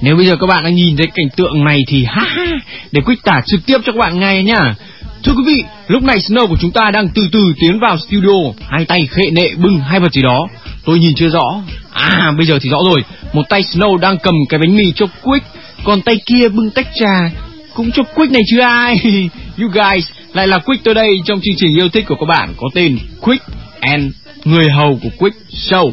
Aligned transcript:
Nếu 0.00 0.16
bây 0.16 0.26
giờ 0.26 0.36
các 0.40 0.46
bạn 0.46 0.64
đang 0.64 0.74
nhìn 0.74 0.96
thấy 0.96 1.06
cảnh 1.14 1.28
tượng 1.36 1.64
này 1.64 1.78
thì 1.88 2.04
ha 2.04 2.24
ha, 2.28 2.46
để 2.92 3.02
Quick 3.06 3.24
tả 3.24 3.40
trực 3.46 3.66
tiếp 3.66 3.78
cho 3.84 3.92
các 3.92 3.98
bạn 3.98 4.20
nghe 4.20 4.42
nhá. 4.42 4.74
Thưa 5.24 5.32
quý 5.32 5.42
vị, 5.46 5.64
lúc 5.88 6.02
này 6.02 6.18
Snow 6.18 6.46
của 6.46 6.56
chúng 6.60 6.70
ta 6.70 6.90
đang 6.90 7.08
từ 7.08 7.22
từ 7.32 7.40
tiến 7.60 7.80
vào 7.80 7.96
studio, 7.98 8.52
hai 8.70 8.84
tay 8.84 9.08
khệ 9.10 9.30
nệ 9.30 9.48
bưng 9.56 9.78
hai 9.78 10.00
vật 10.00 10.12
gì 10.12 10.22
đó. 10.22 10.46
Tôi 10.84 10.98
nhìn 10.98 11.14
chưa 11.14 11.28
rõ. 11.28 11.62
À, 11.92 12.32
bây 12.36 12.46
giờ 12.46 12.58
thì 12.62 12.70
rõ 12.70 12.78
rồi. 12.86 13.04
Một 13.32 13.42
tay 13.48 13.62
Snow 13.62 13.96
đang 13.96 14.18
cầm 14.18 14.34
cái 14.48 14.58
bánh 14.58 14.76
mì 14.76 14.92
cho 14.92 15.06
Quick, 15.22 15.46
còn 15.84 16.02
tay 16.02 16.14
kia 16.26 16.48
bưng 16.48 16.70
tách 16.70 16.88
trà 16.94 17.30
cũng 17.74 17.90
cho 17.92 18.02
Quick 18.02 18.32
này 18.32 18.42
chứ 18.50 18.58
ai. 18.58 19.00
You 19.58 19.68
guys, 19.68 20.08
lại 20.32 20.48
là 20.48 20.58
Quick 20.58 20.84
tôi 20.84 20.94
đây 20.94 21.20
trong 21.24 21.40
chương 21.42 21.54
trình 21.56 21.76
yêu 21.76 21.88
thích 21.88 22.04
của 22.08 22.14
các 22.20 22.26
bạn 22.28 22.54
có 22.56 22.68
tên 22.74 22.98
Quick 23.20 23.44
and 23.80 24.04
người 24.44 24.70
hầu 24.70 24.98
của 25.02 25.08
Quick 25.18 25.36
Show. 25.50 25.92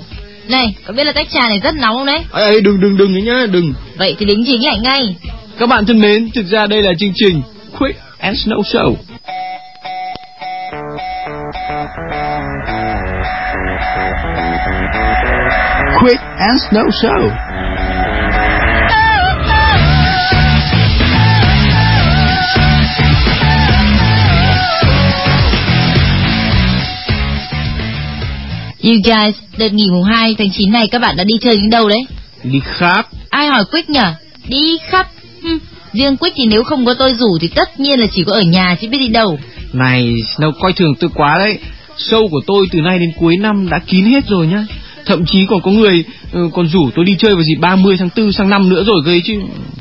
Này, 0.49 0.75
có 0.85 0.93
biết 0.93 1.03
là 1.03 1.11
tách 1.11 1.27
trà 1.31 1.41
này 1.47 1.59
rất 1.63 1.75
nóng 1.75 1.95
không 1.95 2.05
đấy? 2.05 2.20
Ê, 2.33 2.49
ê 2.49 2.59
đừng 2.61 2.79
đừng 2.79 2.97
đừng 2.97 3.25
nhá, 3.25 3.45
đừng. 3.52 3.73
Vậy 3.97 4.15
thì 4.20 4.25
đính 4.25 4.43
chính 4.45 4.66
lại 4.66 4.79
ngay. 4.79 5.16
Các 5.59 5.69
bạn 5.69 5.85
thân 5.85 5.99
mến, 6.02 6.29
thực 6.35 6.45
ra 6.45 6.66
đây 6.67 6.81
là 6.81 6.91
chương 6.99 7.13
trình 7.16 7.41
Quick 7.79 7.99
and 8.19 8.38
Snow 8.47 8.61
Show. 8.61 8.95
Quick 15.99 16.21
and 16.39 16.61
Snow 16.69 16.89
Show. 16.89 17.30
You 28.84 28.94
guys, 29.04 29.36
đợt 29.58 29.73
nghỉ 29.73 29.89
mùng 29.92 30.03
2 30.03 30.36
tháng 30.38 30.50
9 30.53 30.72
này 30.72 30.88
các 30.92 31.02
bạn 31.02 31.16
đã 31.16 31.23
đi 31.23 31.34
chơi 31.42 31.56
đến 31.56 31.70
đâu 31.70 31.89
đấy? 31.89 32.00
Đi 32.44 32.59
khắp. 32.64 33.08
Ai 33.30 33.48
hỏi 33.48 33.64
Quick 33.72 33.90
nhở? 33.90 34.14
Đi 34.48 34.78
khắp. 34.90 35.08
Hừm, 35.44 35.59
riêng 35.94 36.17
Quick 36.17 36.36
thì 36.38 36.45
nếu 36.45 36.64
không 36.64 36.86
có 36.86 36.94
tôi 36.94 37.14
rủ 37.14 37.38
thì 37.42 37.48
tất 37.48 37.80
nhiên 37.80 38.00
là 38.00 38.08
chỉ 38.12 38.23
có 38.23 38.34
ở 38.34 38.42
nhà 38.42 38.75
chứ 38.81 38.90
biết 38.90 38.98
đi 38.98 39.08
đâu. 39.08 39.40
Này, 39.73 40.14
Snow 40.38 40.52
coi 40.62 40.73
thường 40.73 40.95
tôi 41.00 41.09
quá 41.16 41.36
đấy. 41.38 41.58
Show 41.98 42.30
của 42.30 42.42
tôi 42.48 42.66
từ 42.72 42.81
nay 42.81 43.00
đến 43.00 43.12
cuối 43.20 43.38
năm 43.38 43.70
đã 43.70 43.80
kín 43.88 44.06
hết 44.06 44.28
rồi 44.28 44.48
nhá. 44.48 44.66
Thậm 45.06 45.25
chí 45.25 45.45
còn 45.50 45.62
có 45.62 45.72
người 45.72 46.03
ừ, 46.31 46.50
còn 46.53 46.68
rủ 46.68 46.90
tôi 46.95 47.06
đi 47.06 47.16
chơi 47.20 47.34
vào 47.34 47.44
dịp 47.44 47.59
30 47.59 47.95
tháng 48.00 48.09
4 48.18 48.31
sang 48.31 48.50
năm 48.50 48.70
nữa 48.70 48.84
rồi 48.88 49.02
gây 49.06 49.22
chứ. 49.25 49.34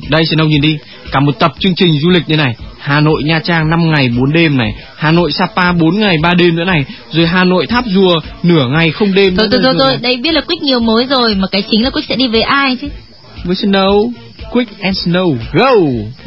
Đây 0.09 0.21
Snow 0.21 0.47
nhìn 0.47 0.61
đi, 0.61 0.77
cả 1.11 1.19
một 1.19 1.39
tập 1.39 1.51
chương 1.59 1.75
trình 1.75 1.99
du 2.01 2.09
lịch 2.09 2.29
như 2.29 2.37
này. 2.37 2.55
Hà 2.83 2.99
Nội 2.99 3.23
Nha 3.25 3.39
Trang 3.43 3.69
5 3.69 3.91
ngày 3.91 4.09
4 4.17 4.33
đêm 4.33 4.57
này, 4.57 4.73
Hà 4.95 5.11
Nội 5.11 5.31
Sapa 5.31 5.71
4 5.71 5.99
ngày 5.99 6.15
3 6.21 6.33
đêm 6.33 6.55
nữa 6.55 6.63
này, 6.63 6.85
rồi 7.11 7.25
Hà 7.25 7.43
Nội 7.43 7.67
Tháp 7.67 7.85
Rùa 7.87 8.19
nửa 8.43 8.67
ngày 8.67 8.91
không 8.91 9.13
đêm. 9.13 9.35
Thôi 9.37 9.47
thôi 9.51 9.59
thôi 9.63 9.73
thôi, 9.79 9.97
đây 10.01 10.17
biết 10.17 10.31
là 10.33 10.41
Quick 10.41 10.63
nhiều 10.63 10.79
mối 10.79 11.05
rồi 11.09 11.35
mà 11.35 11.47
cái 11.51 11.63
chính 11.71 11.83
là 11.83 11.89
Quick 11.89 12.09
sẽ 12.09 12.15
đi 12.15 12.27
với 12.27 12.41
ai 12.41 12.77
chứ? 12.81 12.87
Với 13.43 13.55
Snow, 13.55 14.11
Quick 14.51 14.79
and 14.79 15.07
Snow, 15.07 15.35
go! 15.53 15.71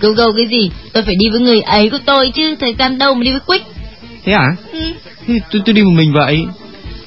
Go 0.00 0.08
go 0.08 0.24
cái 0.38 0.46
gì? 0.50 0.70
Tôi 0.92 1.02
phải 1.02 1.14
đi 1.18 1.28
với 1.30 1.40
người 1.40 1.60
ấy 1.60 1.90
của 1.90 1.98
tôi 2.06 2.30
chứ, 2.34 2.54
thời 2.60 2.74
gian 2.78 2.98
đâu 2.98 3.14
mà 3.14 3.22
đi 3.24 3.30
với 3.30 3.40
Quick. 3.46 3.66
Thế 4.24 4.32
à? 4.32 4.46
Ừ. 4.72 4.80
Thế 5.26 5.40
tôi, 5.50 5.62
tôi 5.64 5.74
đi 5.74 5.82
một 5.82 5.92
mình 5.94 6.12
vậy 6.12 6.46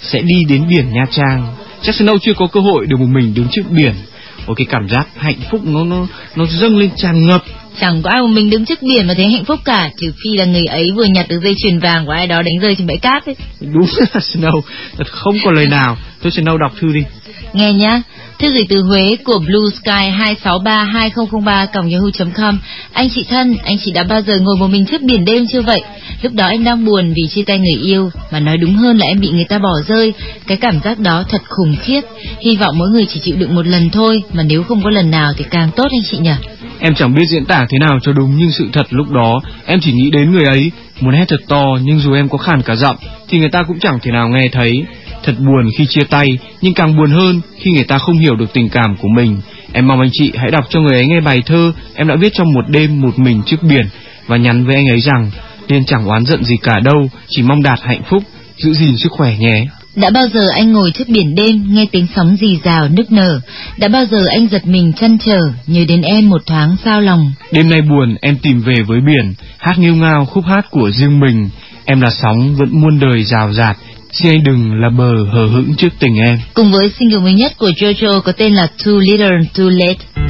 Sẽ 0.02 0.22
đi 0.22 0.44
đến 0.50 0.66
biển 0.70 0.90
Nha 0.92 1.06
Trang 1.12 1.56
Chắc 1.82 1.96
Snow 1.96 2.18
chưa 2.22 2.34
có 2.34 2.48
cơ 2.48 2.60
hội 2.60 2.86
được 2.86 3.00
một 3.00 3.10
mình 3.10 3.34
đứng 3.34 3.48
trước 3.52 3.64
biển 3.70 3.94
Ôi 4.46 4.56
cái 4.58 4.68
cảm 4.70 4.88
giác 4.90 5.08
hạnh 5.18 5.40
phúc 5.52 5.62
nó 5.64 5.84
nó 5.84 6.08
nó 6.36 6.46
dâng 6.46 6.78
lên 6.78 6.90
tràn 6.96 7.28
ngập 7.28 7.44
Chẳng 7.80 8.02
có 8.02 8.10
ai 8.10 8.22
một 8.22 8.28
mình 8.28 8.50
đứng 8.50 8.66
trước 8.66 8.82
biển 8.82 9.08
mà 9.08 9.14
thấy 9.14 9.26
hạnh 9.26 9.46
phúc 9.46 9.60
cả, 9.66 9.90
trừ 9.98 10.12
phi 10.24 10.38
là 10.38 10.46
người 10.46 10.66
ấy 10.66 10.92
vừa 10.96 11.06
nhặt 11.06 11.26
được 11.30 11.40
dây 11.44 11.56
chuyền 11.58 11.80
vàng 11.80 12.06
của 12.06 12.12
ai 12.12 12.28
đó 12.28 12.42
đánh 12.42 12.60
rơi 12.62 12.76
trên 12.76 12.88
bãi 12.88 12.98
cát 12.98 13.26
ấy. 13.26 13.36
Đúng 13.62 13.88
là 13.98 14.06
Snow 14.34 14.62
Thật 14.98 15.08
không 15.12 15.36
có 15.46 15.52
lời 15.52 15.66
nào 15.66 15.98
Tôi 16.22 16.32
Snow 16.32 16.58
đọc 16.58 16.72
thư 16.80 16.88
đi 16.94 17.02
Nghe 17.54 17.74
nhá, 17.74 18.02
thư 18.40 18.52
gửi 18.52 18.64
từ 18.70 18.82
Huế 18.82 19.16
của 19.24 19.40
Blue 19.40 19.70
Sky 19.82 20.12
2632003 20.44 21.68
còng 21.74 21.92
yahoo.com. 21.92 22.60
Anh 22.94 23.10
chị 23.16 23.26
thân, 23.30 23.58
anh 23.64 23.78
chị 23.86 23.92
đã 23.92 24.04
bao 24.04 24.22
giờ 24.22 24.40
ngồi 24.40 24.56
một 24.60 24.68
mình 24.68 24.86
trước 24.86 25.02
biển 25.02 25.26
đêm 25.26 25.46
chưa 25.52 25.62
vậy? 25.62 25.82
Lúc 26.22 26.34
đó 26.34 26.48
em 26.48 26.64
đang 26.64 26.86
buồn 26.86 27.14
vì 27.16 27.28
chia 27.30 27.44
tay 27.44 27.60
người 27.60 27.84
yêu, 27.84 28.10
mà 28.32 28.40
nói 28.40 28.58
đúng 28.58 28.76
hơn 28.76 28.98
là 28.98 29.06
em 29.06 29.20
bị 29.20 29.30
người 29.30 29.46
ta 29.50 29.60
bỏ 29.60 29.74
rơi. 29.88 30.14
Cái 30.48 30.58
cảm 30.58 30.80
giác 30.84 31.00
đó 31.00 31.24
thật 31.30 31.42
khủng 31.50 31.76
khiếp. 31.82 32.02
Hy 32.42 32.56
vọng 32.56 32.78
mỗi 32.78 32.90
người 32.90 33.06
chỉ 33.06 33.20
chịu 33.24 33.36
đựng 33.36 33.56
một 33.56 33.68
lần 33.68 33.90
thôi, 33.90 34.24
mà 34.34 34.44
nếu 34.44 34.64
không 34.64 34.84
có 34.84 34.90
lần 34.90 35.12
nào 35.12 35.34
thì 35.38 35.46
càng 35.52 35.70
tốt 35.76 35.88
anh 35.92 36.04
chị 36.12 36.18
nhỉ. 36.18 36.34
Em 36.80 36.96
chẳng 36.96 37.16
biết 37.16 37.26
diễn 37.30 37.46
tả 37.46 37.66
thế 37.70 37.78
nào 37.80 38.00
cho 38.02 38.14
đúng 38.14 38.38
Nhưng 38.38 38.52
sự 38.52 38.70
thật 38.74 38.88
lúc 38.90 39.12
đó, 39.12 39.40
Em 39.66 39.80
chỉ 39.82 39.92
nghĩ 39.92 40.10
đến 40.12 40.32
người 40.32 40.46
ấy, 40.46 40.72
Muốn 41.02 41.14
hét 41.14 41.26
thật 41.28 41.42
to 41.48 41.66
Nhưng 41.84 42.00
dù 42.00 42.14
em 42.14 42.30
có 42.30 42.38
khàn 42.38 42.62
cả 42.62 42.76
giọng 42.76 42.96
Thì 43.28 43.40
người 43.40 43.50
ta 43.50 43.64
cũng 43.64 43.80
chẳng 43.80 44.00
thể 44.02 44.12
nào 44.12 44.30
nghe 44.30 44.50
thấy. 44.52 44.86
Thật 45.24 45.34
buồn 45.40 45.70
khi 45.78 45.86
chia 45.86 46.04
tay, 46.04 46.28
Nhưng 46.62 46.74
càng 46.74 46.98
buồn 46.98 47.12
hơn 47.12 47.42
Khi 47.60 47.72
người 47.72 47.84
ta 47.84 47.98
không 47.98 48.18
hiểu 48.18 48.36
được 48.36 48.54
tình 48.54 48.70
cảm 48.70 48.96
của 48.98 49.08
mình. 49.08 49.38
Em 49.74 49.88
mong 49.88 50.00
anh 50.00 50.10
chị 50.12 50.32
hãy 50.36 50.52
đọc 50.52 50.66
cho 50.70 50.82
người 50.82 50.98
ấy 50.98 51.06
nghe 51.08 51.22
bài 51.22 51.42
thơ 51.46 51.74
Em 51.96 52.08
đã 52.08 52.16
viết 52.16 52.34
trong 52.34 52.54
một 52.54 52.70
đêm 52.70 53.02
một 53.02 53.20
mình 53.20 53.42
trước 53.46 53.64
biển 53.64 53.86
Và 54.28 54.38
nhắn 54.38 54.66
với 54.66 54.76
anh 54.76 54.90
ấy 54.90 55.00
rằng, 55.00 55.32
Nên 55.68 55.86
chẳng 55.86 56.06
oán 56.06 56.26
giận 56.26 56.44
gì 56.44 56.56
cả 56.64 56.80
đâu, 56.80 57.10
Chỉ 57.28 57.42
mong 57.42 57.64
đạt 57.64 57.80
hạnh 57.82 58.02
phúc, 58.10 58.24
Giữ 58.58 58.74
gìn 58.74 58.98
sức 58.98 59.12
khỏe 59.12 59.38
nhé. 59.38 59.66
Đã 60.02 60.10
bao 60.10 60.24
giờ 60.34 60.48
anh 60.56 60.72
ngồi 60.72 60.92
trước 60.94 61.10
biển 61.10 61.36
đêm 61.36 61.64
nghe 61.68 61.86
tiếng 61.92 62.08
sóng 62.16 62.36
rì 62.42 62.60
rào 62.64 62.90
nức 62.90 63.12
nở? 63.12 63.40
Đã 63.78 63.88
bao 63.88 64.06
giờ 64.12 64.18
anh 64.30 64.48
giật 64.48 64.68
mình 64.68 64.94
chăn 64.94 65.18
trở 65.26 65.40
nhớ 65.68 65.86
đến 65.88 66.02
em 66.02 66.30
một 66.30 66.46
thoáng 66.46 66.76
sao 66.86 67.02
lòng? 67.02 67.32
Đêm 67.52 67.70
nay 67.70 67.82
buồn 67.82 68.16
em 68.22 68.38
tìm 68.42 68.60
về 68.60 68.76
với 68.88 69.00
biển 69.02 69.34
Hát 69.58 69.80
nghêu 69.80 69.96
ngao 69.96 70.26
khúc 70.26 70.44
hát 70.46 70.66
của 70.72 70.92
riêng 70.92 71.20
mình 71.20 71.50
Em 71.86 72.02
là 72.02 72.10
sóng 72.22 72.56
vẫn 72.56 72.70
muôn 72.72 73.00
đời 73.00 73.24
rào 73.24 73.54
rạt 73.54 73.78
Xin 74.12 74.32
anh 74.32 74.44
đừng 74.44 74.74
là 74.74 74.90
bờ 74.98 75.14
hờ 75.34 75.46
hững 75.46 75.76
trước 75.78 75.94
tình 76.00 76.16
em 76.28 76.40
Cùng 76.54 76.72
với 76.72 76.92
single 77.00 77.20
mới 77.20 77.34
nhất 77.34 77.54
của 77.58 77.70
Jojo 77.70 78.22
có 78.22 78.32
tên 78.32 78.54
là 78.54 78.68
Too 78.86 78.92
Little 79.00 79.40
Too 79.58 79.70
Late. 79.70 80.29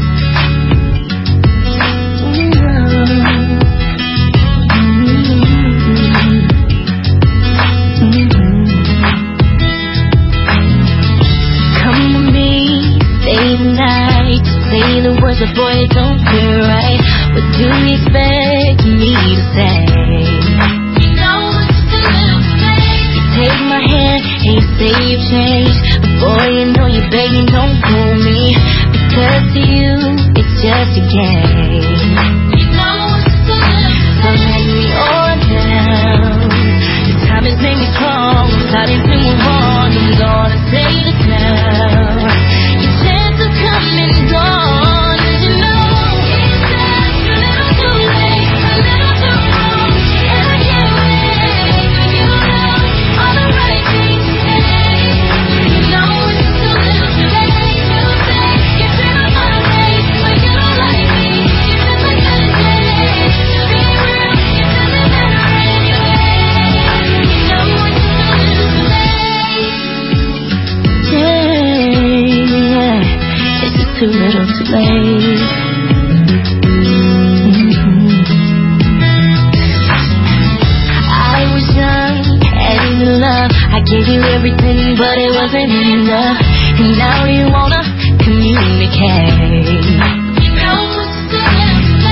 But 85.00 85.16
it 85.16 85.32
wasn't 85.32 85.72
enough. 85.72 86.36
And 86.76 86.92
now 87.00 87.24
you 87.24 87.48
wanna 87.48 87.80
communicate. 88.20 89.32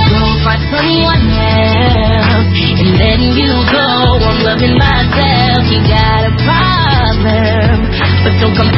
Go 0.08 0.24
find 0.48 0.64
someone 0.72 1.28
else, 1.36 2.48
and 2.80 2.92
then 2.96 3.20
you 3.36 3.52
go. 3.68 3.88
I'm 4.24 4.40
loving 4.40 4.80
myself. 4.80 5.68
You 5.68 5.84
got 5.84 6.32
a 6.32 6.34
problem, 6.48 7.92
but 8.24 8.34
don't 8.40 8.56
come 8.56 8.72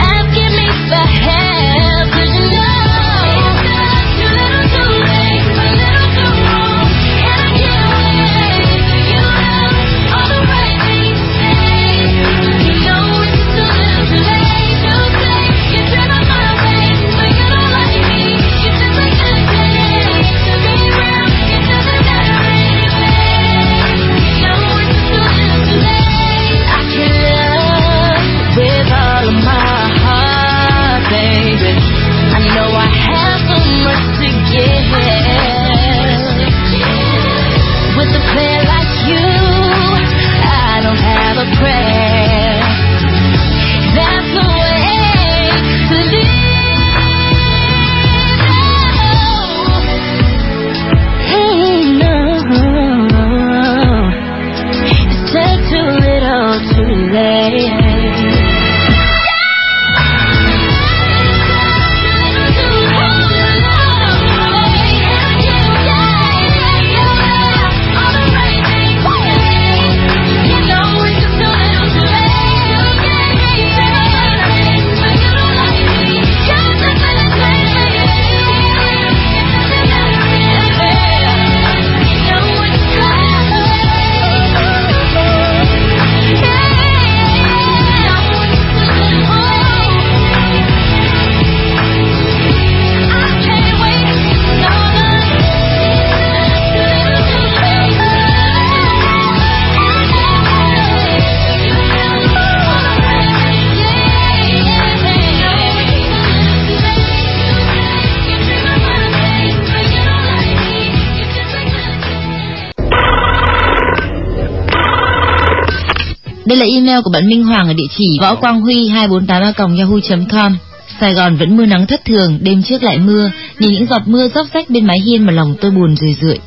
email 116.76 117.00
của 117.04 117.12
bạn 117.14 117.30
Minh 117.30 117.44
Hoàng 117.44 117.68
ở 117.68 117.74
địa 117.74 117.88
chỉ 117.98 118.06
võ 118.22 118.36
quang 118.36 118.62
huy 118.62 118.88
248 118.88 119.78
yahoo.com. 119.78 120.58
Sài 121.00 121.14
Gòn 121.14 121.36
vẫn 121.36 121.58
mưa 121.58 121.66
nắng 121.66 121.88
thất 121.88 122.06
thường, 122.06 122.40
đêm 122.42 122.64
trước 122.64 122.84
lại 122.84 123.00
mưa, 123.00 123.32
nhìn 123.60 123.72
những 123.72 123.86
giọt 123.86 124.02
mưa 124.06 124.28
róc 124.36 124.48
rách 124.54 124.70
bên 124.70 124.86
mái 124.86 125.00
hiên 125.00 125.26
mà 125.26 125.34
lòng 125.34 125.56
tôi 125.62 125.72
buồn 125.72 125.96
rười 125.96 126.16
rượi. 126.22 126.38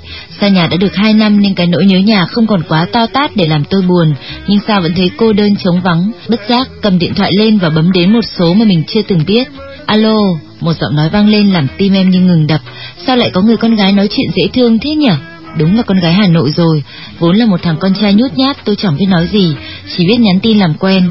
Xa 0.40 0.48
nhà 0.48 0.66
đã 0.66 0.76
được 0.76 0.94
2 0.94 1.14
năm 1.14 1.40
nên 1.40 1.54
cái 1.54 1.66
nỗi 1.66 1.84
nhớ 1.84 1.98
nhà 1.98 2.26
không 2.26 2.46
còn 2.46 2.62
quá 2.68 2.86
to 2.92 3.06
tát 3.06 3.36
để 3.36 3.46
làm 3.46 3.64
tôi 3.64 3.82
buồn, 3.82 4.14
nhưng 4.46 4.60
sao 4.66 4.80
vẫn 4.80 4.94
thấy 4.94 5.10
cô 5.16 5.32
đơn 5.32 5.56
trống 5.56 5.80
vắng, 5.80 6.10
bất 6.28 6.40
giác 6.48 6.68
cầm 6.82 6.98
điện 6.98 7.14
thoại 7.14 7.30
lên 7.38 7.58
và 7.58 7.70
bấm 7.70 7.92
đến 7.92 8.12
một 8.12 8.24
số 8.38 8.54
mà 8.54 8.64
mình 8.64 8.82
chưa 8.86 9.02
từng 9.08 9.24
biết. 9.26 9.48
Alo, 9.86 10.18
một 10.60 10.72
giọng 10.80 10.96
nói 10.96 11.08
vang 11.12 11.28
lên 11.28 11.50
làm 11.50 11.66
tim 11.78 11.92
em 11.92 12.10
như 12.10 12.20
ngừng 12.20 12.46
đập. 12.46 12.60
Sao 13.06 13.16
lại 13.16 13.30
có 13.30 13.40
người 13.40 13.56
con 13.56 13.74
gái 13.74 13.92
nói 13.92 14.08
chuyện 14.10 14.30
dễ 14.34 14.42
thương 14.52 14.78
thế 14.78 14.90
nhỉ? 14.90 15.10
Đúng 15.58 15.76
là 15.76 15.82
con 15.82 16.00
gái 16.00 16.12
Hà 16.12 16.26
Nội 16.26 16.50
rồi, 16.56 16.82
vốn 17.18 17.36
là 17.36 17.46
một 17.46 17.62
thằng 17.62 17.76
con 17.80 17.94
trai 18.00 18.14
nhút 18.14 18.32
nhát 18.36 18.64
tôi 18.64 18.76
chẳng 18.76 18.96
biết 18.96 19.06
nói 19.08 19.28
gì, 19.32 19.54
chỉ 19.96 20.06
biết 20.06 20.20
nhắn 20.20 20.40
tin 20.42 20.58
làm 20.58 20.74
quen. 20.74 21.08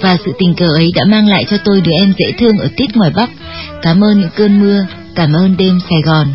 Và 0.00 0.16
sự 0.24 0.32
tình 0.38 0.54
cờ 0.54 0.66
ấy 0.76 0.90
đã 0.94 1.02
mang 1.08 1.28
lại 1.28 1.44
cho 1.50 1.56
tôi 1.64 1.80
đứa 1.80 1.92
em 2.00 2.12
dễ 2.18 2.32
thương 2.38 2.58
ở 2.58 2.68
tít 2.76 2.96
ngoài 2.96 3.10
Bắc. 3.16 3.30
Cảm 3.82 4.04
ơn 4.04 4.20
những 4.20 4.30
cơn 4.36 4.60
mưa, 4.60 4.86
cảm 5.14 5.32
ơn 5.32 5.56
đêm 5.56 5.78
Sài 5.90 5.98
Gòn. 6.04 6.26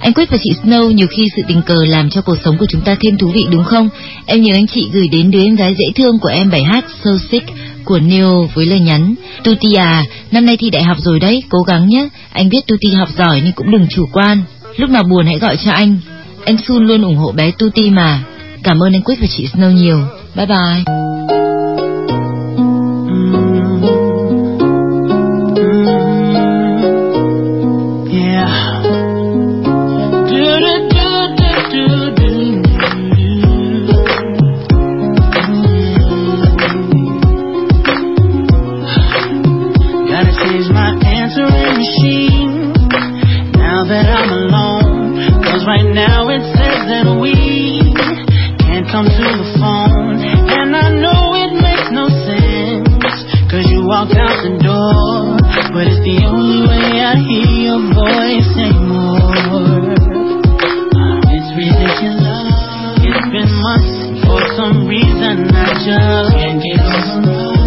Anh 0.00 0.12
Quyết 0.12 0.30
và 0.30 0.38
chị 0.42 0.50
Snow 0.62 0.90
nhiều 0.90 1.06
khi 1.06 1.28
sự 1.36 1.42
tình 1.48 1.62
cờ 1.62 1.84
làm 1.88 2.10
cho 2.10 2.20
cuộc 2.20 2.36
sống 2.44 2.58
của 2.58 2.66
chúng 2.68 2.80
ta 2.80 2.96
thêm 3.00 3.18
thú 3.18 3.28
vị 3.34 3.46
đúng 3.50 3.64
không? 3.64 3.88
Em 4.26 4.42
nhớ 4.42 4.52
anh 4.54 4.66
chị 4.66 4.88
gửi 4.92 5.08
đến 5.08 5.30
đứa 5.30 5.42
em 5.42 5.56
gái 5.56 5.74
dễ 5.78 5.86
thương 5.94 6.18
của 6.18 6.28
em 6.28 6.50
bài 6.50 6.62
hát 6.62 6.84
So 7.04 7.10
Sick 7.30 7.46
của 7.84 7.98
Neo 7.98 8.48
với 8.54 8.66
lời 8.66 8.80
nhắn 8.80 9.14
Tuti 9.44 9.74
à, 9.74 10.04
năm 10.30 10.46
nay 10.46 10.56
thi 10.56 10.70
đại 10.70 10.82
học 10.82 10.96
rồi 11.00 11.20
đấy, 11.20 11.42
cố 11.48 11.58
gắng 11.58 11.88
nhé. 11.88 12.08
Anh 12.32 12.48
biết 12.48 12.66
Tuti 12.66 12.94
học 12.98 13.08
giỏi 13.18 13.40
nhưng 13.44 13.52
cũng 13.52 13.70
đừng 13.70 13.86
chủ 13.90 14.06
quan. 14.12 14.42
Lúc 14.76 14.90
nào 14.90 15.02
buồn 15.02 15.26
hãy 15.26 15.38
gọi 15.38 15.56
cho 15.64 15.72
anh. 15.72 15.98
Anh 16.48 16.56
Sun 16.58 16.86
luôn 16.86 17.02
ủng 17.02 17.16
hộ 17.16 17.32
bé 17.32 17.50
Tuti 17.58 17.90
mà. 17.90 18.24
Cảm 18.64 18.82
ơn 18.82 18.92
anh 18.92 19.02
Quyết 19.02 19.20
và 19.20 19.26
chị 19.30 19.46
Snow 19.46 19.70
nhiều. 19.70 19.98
Bye 20.36 20.46
bye. 20.46 20.97
Can't 65.88 66.60
get 66.62 67.57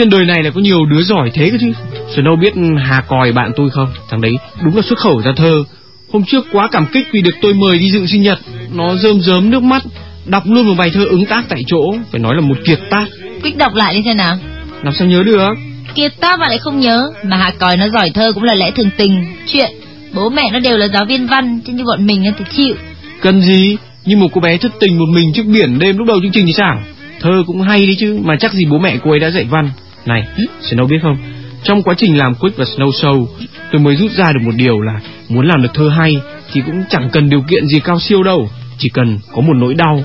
trên 0.00 0.10
đời 0.10 0.24
này 0.24 0.42
lại 0.42 0.52
có 0.54 0.60
nhiều 0.60 0.86
đứa 0.86 1.02
giỏi 1.02 1.30
thế 1.34 1.50
cơ 1.50 1.56
chứ? 1.60 1.72
Snow 2.14 2.36
biết 2.40 2.52
Hà 2.78 3.00
Còi 3.00 3.32
bạn 3.32 3.52
tôi 3.56 3.70
không? 3.70 3.88
Thằng 4.10 4.20
đấy 4.20 4.32
đúng 4.64 4.76
là 4.76 4.82
xuất 4.82 4.98
khẩu 4.98 5.22
ra 5.22 5.32
thơ. 5.36 5.64
Hôm 6.12 6.22
trước 6.26 6.46
quá 6.52 6.68
cảm 6.72 6.86
kích 6.92 7.08
vì 7.12 7.22
được 7.22 7.34
tôi 7.42 7.54
mời 7.54 7.78
đi 7.78 7.90
dự 7.90 8.06
sinh 8.06 8.22
nhật. 8.22 8.38
Nó 8.74 8.96
rơm 8.96 9.20
rớm 9.20 9.50
nước 9.50 9.62
mắt 9.62 9.82
Đọc 10.26 10.42
luôn 10.46 10.66
một 10.66 10.74
bài 10.78 10.90
thơ 10.94 11.04
ứng 11.04 11.26
tác 11.26 11.44
tại 11.48 11.62
chỗ. 11.66 11.80
Phải 12.12 12.20
nói 12.20 12.34
là 12.34 12.40
một 12.40 12.56
kiệt 12.66 12.78
tác. 12.90 13.04
Quyết 13.42 13.56
đọc 13.56 13.74
lại 13.74 13.94
đi 13.94 14.02
xem 14.04 14.16
nào. 14.16 14.36
Làm 14.82 14.94
sao 14.94 15.08
nhớ 15.08 15.22
được? 15.26 15.48
Kiệt 15.94 16.12
tác 16.20 16.38
mà 16.40 16.48
lại 16.48 16.58
không 16.58 16.80
nhớ 16.80 17.00
Mà 17.24 17.36
Hà 17.36 17.50
Còi 17.58 17.76
nó 17.76 17.88
giỏi 17.88 18.10
thơ 18.10 18.32
cũng 18.32 18.42
là 18.42 18.54
lẽ 18.54 18.70
thường 18.70 18.90
tình. 18.96 19.24
Chuyện 19.46 19.70
Bố 20.14 20.28
mẹ 20.28 20.50
nó 20.52 20.58
đều 20.58 20.78
là 20.78 20.88
giáo 20.88 21.04
viên 21.04 21.26
văn 21.26 21.60
Chứ 21.66 21.72
như 21.72 21.84
bọn 21.84 22.06
mình 22.06 22.32
thì 22.38 22.44
chịu. 22.50 22.74
Cần 23.20 23.40
gì? 23.40 23.76
Như 24.04 24.16
một 24.16 24.28
cô 24.32 24.40
bé 24.40 24.56
thất 24.56 24.72
tình 24.80 24.98
một 24.98 25.08
mình 25.14 25.32
trước 25.34 25.46
biển 25.46 25.78
đêm 25.78 25.98
lúc 25.98 26.06
đầu 26.06 26.20
chương 26.22 26.32
trình 26.32 26.46
thì 26.46 26.52
sao? 26.52 26.82
Thơ 27.20 27.42
cũng 27.46 27.62
hay 27.62 27.86
đi 27.86 27.96
chứ 27.98 28.18
Mà 28.24 28.36
chắc 28.40 28.52
gì 28.52 28.64
bố 28.70 28.78
mẹ 28.78 28.96
cô 29.04 29.10
ấy 29.10 29.18
đã 29.18 29.30
dạy 29.30 29.46
văn 29.50 29.70
Này? 30.06 30.28
Snow 30.60 30.86
biết 30.86 30.98
không? 31.02 31.16
Trong 31.62 31.82
quá 31.82 31.94
trình 31.98 32.18
làm 32.18 32.34
Quick 32.34 32.56
và 32.56 32.64
Snow 32.64 32.90
Show 32.90 33.26
Tôi 33.72 33.82
mới 33.82 33.96
rút 33.96 34.10
ra 34.12 34.32
được 34.32 34.40
một 34.42 34.52
điều 34.56 34.80
là 34.80 35.00
Muốn 35.28 35.46
làm 35.46 35.62
được 35.62 35.68
thơ 35.74 35.88
hay 35.88 36.20
Thì 36.52 36.60
cũng 36.66 36.82
chẳng 36.88 37.10
cần 37.12 37.30
điều 37.30 37.42
kiện 37.48 37.66
gì 37.66 37.80
cao 37.80 38.00
siêu 38.00 38.22
đâu. 38.22 38.50
Chỉ 38.78 38.88
cần 38.88 39.18
có 39.32 39.40
một 39.40 39.54
nỗi 39.56 39.74
đau 39.74 40.02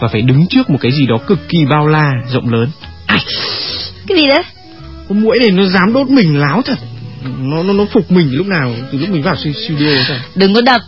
Và 0.00 0.08
phải 0.08 0.22
đứng 0.22 0.46
trước 0.46 0.70
một 0.70 0.78
cái 0.80 0.92
gì 0.92 1.06
đó 1.06 1.16
cực 1.26 1.48
kỳ 1.48 1.58
bao 1.70 1.86
la 1.88 2.12
Rộng 2.32 2.48
lớn. 2.48 2.68
À, 3.06 3.16
Cái 4.06 4.18
gì 4.18 4.26
đấy? 4.28 4.42
Con 5.08 5.22
mũi 5.22 5.38
này 5.38 5.50
nó 5.50 5.66
dám 5.66 5.92
đốt 5.92 6.08
mình 6.10 6.40
láo 6.40 6.62
thật. 6.62 6.78
Nó 7.38 7.62
nó 7.62 7.72
nó 7.72 7.84
phục 7.92 8.10
mình 8.10 8.28
lúc 8.32 8.46
nào? 8.46 8.74
Từ 8.92 8.98
lúc 8.98 9.08
mình 9.08 9.22
vào 9.22 9.36
studio 9.36 10.02
sao? 10.08 10.16
Đừng 10.34 10.54
có 10.54 10.60
đập. 10.60 10.80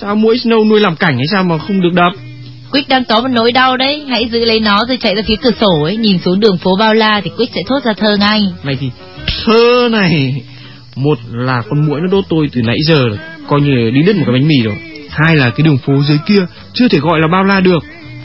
Sao 0.00 0.16
mũi 0.16 0.36
snow 0.36 0.68
nuôi 0.68 0.80
làm 0.80 0.96
cảnh 0.96 1.16
hay 1.16 1.26
sao 1.32 1.44
mà 1.44 1.58
không 1.58 1.80
được 1.80 1.92
đập 1.94 2.12
Quyết 2.72 2.88
đang 2.88 3.04
có 3.04 3.20
một 3.20 3.28
nỗi 3.28 3.52
đau 3.52 3.76
đấy. 3.76 4.04
Hãy 4.08 4.28
giữ 4.32 4.44
lấy 4.44 4.60
nó 4.60 4.80
rồi 4.88 4.98
chạy 5.00 5.14
ra 5.14 5.22
phía 5.26 5.36
cửa 5.42 5.50
sổ 5.60 5.82
ấy. 5.84 5.96
Nhìn 5.96 6.18
xuống 6.24 6.40
đường 6.40 6.58
phố 6.58 6.76
bao 6.78 6.94
la 6.94 7.20
thì 7.24 7.30
Quyết 7.36 7.50
sẽ 7.54 7.60
thốt 7.68 7.84
ra 7.84 7.92
thơ 7.92 8.16
ngay. 8.16 8.42
Này 8.62 8.76
thì 8.80 8.90
thơ 9.44 9.88
này. 9.92 10.42
Một 10.96 11.18
là 11.32 11.62
con 11.68 11.86
muỗi 11.86 12.00
nó 12.00 12.06
đốt 12.10 12.24
tôi 12.28 12.48
từ 12.52 12.62
nãy 12.62 12.76
giờ 12.86 13.08
Coi 13.48 13.60
như 13.60 13.90
đi 13.90 14.02
đứt 14.02 14.16
một 14.16 14.22
cái 14.26 14.32
bánh 14.32 14.48
mì 14.48 14.62
rồi. 14.64 14.74
Hai 15.10 15.36
là 15.36 15.50
cái 15.50 15.64
đường 15.64 15.78
phố 15.78 15.92
dưới 16.08 16.18
kia 16.26 16.46
Chưa 16.72 16.88
thể 16.88 16.98
gọi 16.98 17.20
là 17.20 17.28
bao 17.32 17.44
la 17.44 17.60
được. 17.60 17.84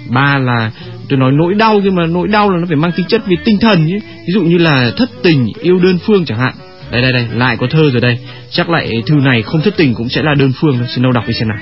Ba 0.09 0.37
là 0.37 0.71
tôi 1.09 1.19
nói 1.19 1.31
nỗi 1.31 1.53
đau 1.53 1.79
nhưng 1.83 1.95
mà 1.95 2.05
nỗi 2.05 2.27
đau 2.27 2.51
là 2.51 2.57
nó 2.59 2.65
phải 2.67 2.77
mang 2.77 2.91
tính 2.91 3.05
chất 3.09 3.21
về 3.27 3.35
tinh 3.45 3.59
thần 3.59 3.87
chứ. 3.89 3.97
Ví 4.27 4.33
dụ 4.33 4.41
như 4.41 4.57
là 4.57 4.91
thất 4.97 5.09
tình, 5.23 5.47
yêu 5.61 5.79
đơn 5.79 5.97
phương 6.05 6.25
chẳng 6.25 6.39
hạn. 6.39 6.53
Đây 6.91 7.01
đây 7.01 7.13
đây. 7.13 7.25
Lại 7.33 7.57
có 7.57 7.67
thơ 7.69 7.89
rồi 7.91 8.01
đây. 8.01 8.17
Chắc 8.51 8.69
lại 8.69 9.03
thư 9.07 9.15
này 9.15 9.41
không 9.41 9.61
thất 9.61 9.77
tình 9.77 9.93
cũng 9.93 10.09
sẽ 10.09 10.21
là 10.23 10.33
đơn 10.33 10.51
phương 10.61 10.79
xin 10.87 11.03
đâu 11.03 11.11
đọc 11.11 11.23
đi 11.27 11.33
xem 11.33 11.47
nào 11.47 11.57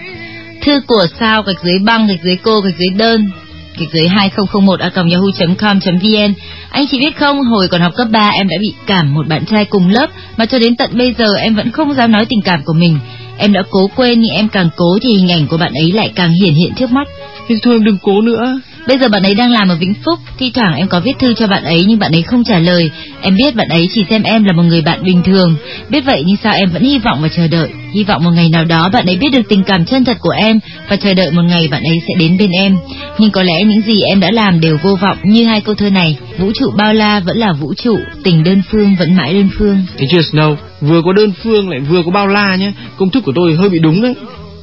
thư 0.65 0.81
của 0.87 1.05
sao 1.19 1.41
gạch 1.41 1.63
dưới 1.63 1.79
băng, 1.79 2.07
gạch 2.07 2.23
dưới 2.23 2.37
cô, 2.43 2.59
gạch 2.59 2.75
dưới 2.79 2.89
đơn, 2.89 3.31
gạch 3.77 3.89
dưới 3.93 4.07
2001 4.07 4.79
a 4.79 4.89
yahoo.com.vn 4.95 6.33
anh 6.69 6.85
chị 6.91 6.99
biết 6.99 7.17
không, 7.17 7.43
hồi 7.43 7.67
còn 7.67 7.81
học 7.81 7.93
cấp 7.95 8.07
3 8.11 8.29
em 8.29 8.47
đã 8.47 8.55
bị 8.61 8.73
cảm 8.85 9.13
một 9.13 9.27
bạn 9.27 9.45
trai 9.45 9.65
cùng 9.65 9.89
lớp, 9.89 10.07
mà 10.37 10.45
cho 10.45 10.59
đến 10.59 10.75
tận 10.75 10.89
bây 10.93 11.13
giờ 11.17 11.33
em 11.33 11.55
vẫn 11.55 11.71
không 11.71 11.93
dám 11.93 12.11
nói 12.11 12.25
tình 12.29 12.41
cảm 12.41 12.63
của 12.65 12.73
mình. 12.73 12.99
Em 13.37 13.53
đã 13.53 13.61
cố 13.69 13.89
quên, 13.95 14.21
nhưng 14.21 14.31
em 14.31 14.47
càng 14.47 14.69
cố 14.75 14.97
thì 15.01 15.09
hình 15.09 15.31
ảnh 15.31 15.47
của 15.47 15.57
bạn 15.57 15.73
ấy 15.73 15.91
lại 15.91 16.11
càng 16.15 16.31
hiển 16.31 16.53
hiện 16.53 16.73
trước 16.75 16.91
mắt. 16.91 17.07
Nhưng 17.47 17.59
thôi 17.63 17.75
em 17.75 17.83
đừng 17.83 17.97
cố 18.01 18.21
nữa. 18.21 18.59
Bây 18.87 18.97
giờ 18.97 19.07
bạn 19.09 19.23
ấy 19.23 19.35
đang 19.35 19.51
làm 19.51 19.69
ở 19.69 19.75
Vĩnh 19.75 19.93
Phúc, 20.05 20.19
thi 20.39 20.51
thoảng 20.53 20.75
em 20.75 20.87
có 20.87 20.99
viết 20.99 21.13
thư 21.19 21.33
cho 21.33 21.47
bạn 21.47 21.63
ấy 21.63 21.85
nhưng 21.87 21.99
bạn 21.99 22.11
ấy 22.11 22.21
không 22.21 22.43
trả 22.43 22.59
lời. 22.59 22.91
Em 23.21 23.35
biết 23.35 23.55
bạn 23.55 23.67
ấy 23.69 23.89
chỉ 23.93 24.05
xem 24.09 24.23
em 24.23 24.43
là 24.43 24.53
một 24.53 24.63
người 24.63 24.81
bạn 24.81 25.03
bình 25.03 25.21
thường. 25.25 25.55
Biết 25.89 26.01
vậy 26.05 26.23
nhưng 26.25 26.37
sao 26.43 26.53
em 26.53 26.69
vẫn 26.69 26.83
hy 26.83 26.99
vọng 26.99 27.19
và 27.21 27.27
chờ 27.35 27.47
đợi. 27.47 27.69
Hy 27.91 28.03
vọng 28.03 28.23
một 28.23 28.31
ngày 28.31 28.49
nào 28.49 28.65
đó 28.65 28.89
bạn 28.93 29.05
ấy 29.05 29.15
biết 29.15 29.29
được 29.31 29.41
tình 29.49 29.63
cảm 29.63 29.85
chân 29.85 30.05
thật 30.05 30.17
của 30.19 30.33
em 30.37 30.59
và 30.89 30.95
chờ 30.95 31.13
đợi 31.13 31.31
một 31.31 31.41
ngày 31.41 31.67
bạn 31.67 31.83
ấy 31.83 31.97
sẽ 32.07 32.13
đến 32.19 32.37
bên 32.37 32.51
em. 32.51 32.77
Nhưng 33.17 33.31
có 33.31 33.43
lẽ 33.43 33.53
những 33.63 33.81
gì 33.81 34.01
em 34.01 34.19
đã 34.19 34.31
làm 34.31 34.59
đều 34.59 34.77
vô 34.83 34.95
vọng 34.95 35.17
như 35.23 35.45
hai 35.45 35.61
câu 35.61 35.75
thơ 35.75 35.89
này. 35.89 36.17
Vũ 36.37 36.51
trụ 36.55 36.71
bao 36.77 36.93
la 36.93 37.19
vẫn 37.19 37.37
là 37.37 37.53
vũ 37.53 37.73
trụ, 37.73 37.99
tình 38.23 38.43
đơn 38.43 38.61
phương 38.71 38.95
vẫn 38.99 39.15
mãi 39.15 39.33
đơn 39.33 39.49
phương. 39.57 39.77
Thấy 39.97 40.07
chưa 40.11 40.21
Snow, 40.21 40.55
vừa 40.81 41.01
có 41.05 41.13
đơn 41.13 41.31
phương 41.43 41.69
lại 41.69 41.79
vừa 41.79 42.03
có 42.05 42.11
bao 42.11 42.27
la 42.27 42.55
nhé. 42.55 42.71
Công 42.97 43.09
thức 43.09 43.23
của 43.23 43.33
tôi 43.35 43.55
hơi 43.55 43.69
bị 43.69 43.79
đúng 43.79 44.01
đấy. 44.01 44.15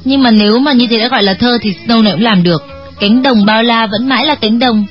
Nhưng 0.05 0.23
mà 0.23 0.31
nếu 0.31 0.59
mà 0.59 0.73
như 0.73 0.87
thế 0.87 0.99
đã 0.99 1.07
gọi 1.07 1.23
là 1.23 1.33
thơ 1.33 1.57
thì 1.61 1.73
Snow 1.87 2.03
này 2.03 2.13
cũng 2.13 2.23
làm 2.23 2.43
được. 2.43 2.63
Cánh 3.03 3.21
đồng 3.21 3.45
bao 3.45 3.63
la 3.63 3.87
vẫn 3.87 4.09
mãi 4.09 4.25
là 4.25 4.35
cánh 4.35 4.59
đồng. 4.59 4.85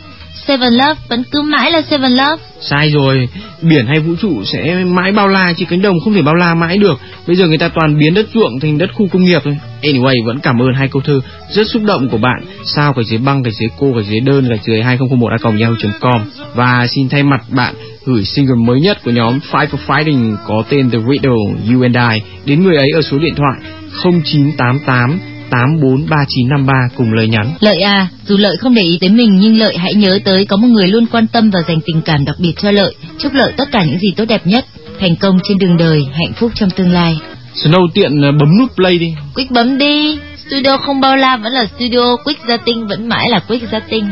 Seven 0.49 0.73
Love 0.73 0.95
vẫn 1.09 1.23
cứ 1.33 1.42
mãi 1.42 1.73
là 1.73 1.83
Seven 1.90 2.12
Love. 2.12 2.42
Sai 2.61 2.90
rồi 2.90 3.28
Biển 3.62 3.87
hay 3.87 4.00
vũ 4.00 4.14
trụ 4.21 4.45
sẽ 4.45 4.85
mãi 4.85 5.12
bao 5.12 5.28
la 5.28 5.52
Chứ 5.57 5.64
cánh 5.69 5.83
đồng 5.83 5.97
không 6.04 6.14
thể 6.14 6.23
bao 6.23 6.35
la 6.35 6.54
mãi 6.54 6.78
được. 6.78 7.00
Bây 7.26 7.37
giờ 7.37 7.47
người 7.47 7.59
ta 7.59 7.69
toàn 7.69 7.99
biến 7.99 8.14
đất 8.14 8.26
ruộng 8.35 8.61
thành 8.61 8.78
đất 8.78 8.90
khu 8.95 9.09
công 9.12 9.25
nghiệp 9.25 9.40
thôi. 9.45 9.59
Anyway 9.83 10.26
vẫn 10.26 10.38
cảm 10.38 10.62
ơn 10.62 10.69
hai 10.75 10.88
câu 10.88 11.02
thơ 11.04 11.21
Rất 11.50 11.66
xúc 11.69 11.83
động 11.85 12.09
của 12.09 12.19
bạn. 12.19 12.45
Sao 12.75 12.92
cái 12.92 13.04
dưới 13.04 13.19
băng, 13.19 13.42
cái 13.42 13.52
dưới 13.61 13.69
cô, 13.78 13.92
cái 13.95 14.04
dưới 14.04 14.21
đơn 14.21 14.47
Cái 14.49 14.59
dưới 14.66 14.83
2001 14.83 15.28
a 15.31 15.50
yahoo.com 15.61 16.23
Và 16.54 16.87
xin 16.95 17.09
thay 17.09 17.23
mặt 17.23 17.40
bạn 17.50 17.75
gửi 18.04 18.25
single 18.25 18.57
mới 18.66 18.81
nhất 18.81 18.99
của 19.04 19.11
nhóm 19.11 19.38
five 19.50 19.66
for 19.66 19.78
Fighting 19.87 20.37
có 20.47 20.62
tên 20.69 20.90
The 20.90 20.99
Riddle 21.11 21.73
You 21.73 21.83
and 21.83 21.97
I. 21.97 22.23
Đến 22.45 22.64
người 22.64 22.76
ấy 22.76 22.88
ở 22.95 23.02
số 23.02 23.19
điện 23.19 23.35
thoại 23.35 23.73
0988 24.02 25.31
843953 25.52 26.88
cùng 26.97 27.12
lời 27.12 27.28
nhắn. 27.28 27.54
Lợi 27.61 27.80
à, 27.80 28.09
dù 28.26 28.37
Lợi 28.37 28.56
không 28.61 28.75
để 28.75 28.82
ý 28.82 28.99
tới 29.00 29.11
mình 29.11 29.38
nhưng 29.38 29.59
Lợi 29.59 29.76
hãy 29.78 29.94
nhớ 29.94 30.18
tới 30.25 30.44
có 30.44 30.56
một 30.56 30.68
người 30.68 30.88
luôn 30.88 31.06
quan 31.12 31.26
tâm 31.26 31.50
và 31.50 31.61
dành 31.68 31.78
tình 31.87 32.02
cảm 32.02 32.25
đặc 32.25 32.37
biệt 32.38 32.52
cho 32.56 32.71
Lợi. 32.71 32.94
Chúc 33.18 33.32
Lợi 33.35 33.52
tất 33.56 33.64
cả 33.73 33.85
những 33.85 33.99
gì 33.99 34.09
tốt 34.16 34.25
đẹp 34.28 34.47
nhất, 34.47 34.64
thành 35.00 35.16
công 35.16 35.37
trên 35.44 35.59
đường 35.59 35.76
đời, 35.76 36.06
hạnh 36.12 36.32
phúc 36.37 36.52
trong 36.54 36.71
tương 36.71 36.92
lai. 36.92 37.18
Snow 37.54 37.88
tiện 37.94 38.23
ờ, 38.23 38.32
bấm 38.32 38.59
nút 38.59 38.76
play 38.76 38.99
đi. 38.99 39.14
Quick 39.35 39.50
bấm 39.50 39.78
đi. 39.78 40.18
Studio 40.49 40.76
không 40.76 41.00
bao 41.00 41.16
la 41.16 41.37
vẫn 41.37 41.52
là 41.52 41.66
studio, 41.76 42.16
Quick 42.25 42.40
gia 42.49 42.56
tinh 42.56 42.87
vẫn 42.87 43.09
mãi 43.09 43.30
là 43.30 43.38
Quick 43.49 43.73
gia 43.73 43.80
tinh. 43.90 44.04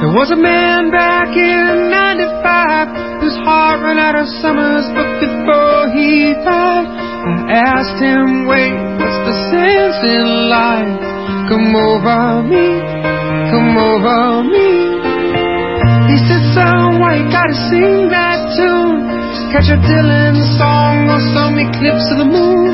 There 0.00 0.12
was 0.18 0.30
a 0.30 0.36
man 0.36 0.90
back 0.90 1.34
in 1.34 1.93
95 2.54 3.18
whose 3.20 3.38
heart 3.42 3.82
ran 3.82 3.98
out 3.98 4.14
of 4.14 4.26
summers, 4.38 4.86
but 4.94 5.08
before 5.18 5.90
he 5.90 6.34
died, 6.46 6.86
I 6.86 7.74
asked 7.74 7.98
him, 7.98 8.46
wait, 8.46 8.78
what's 8.94 9.20
the 9.26 9.34
sense 9.50 9.98
in 10.06 10.26
life? 10.46 10.94
Come 11.50 11.74
over 11.74 12.46
me, 12.46 12.78
come 13.50 13.74
over 13.74 14.46
me. 14.46 14.70
He 16.14 16.16
said, 16.30 16.42
son, 16.54 17.02
why 17.02 17.18
you 17.18 17.26
gotta 17.26 17.58
sing 17.74 18.06
that 18.14 18.38
tune? 18.54 19.02
Catch 19.50 19.74
a 19.74 19.78
Dylan 19.82 20.38
song 20.54 21.10
or 21.10 21.20
some 21.34 21.58
eclipse 21.58 22.06
of 22.14 22.22
the 22.22 22.28
moon. 22.28 22.70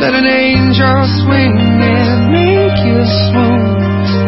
Let 0.00 0.16
an 0.16 0.24
angel 0.24 1.00
swing 1.20 1.60
and 1.60 2.32
make 2.32 2.78
you 2.88 3.04
swoon. 3.28 3.76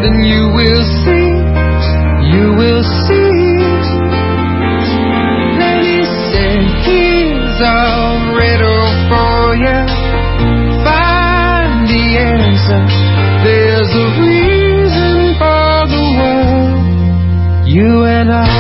Then 0.05 0.17
you 0.21 0.53
will 0.53 0.85
see 1.01 1.53
you 2.33 2.55
will 2.55 2.83
see. 3.07 3.32
A 7.65 8.35
riddle 8.35 8.91
for 9.09 9.55
you. 9.55 9.79
Find 10.83 11.87
the 11.87 12.05
answer. 12.19 12.83
There's 13.45 13.93
a 13.95 14.07
reason 14.21 15.35
for 15.39 15.87
the 15.95 16.03
world. 16.19 17.69
You 17.69 18.05
and 18.05 18.33
I. 18.33 18.52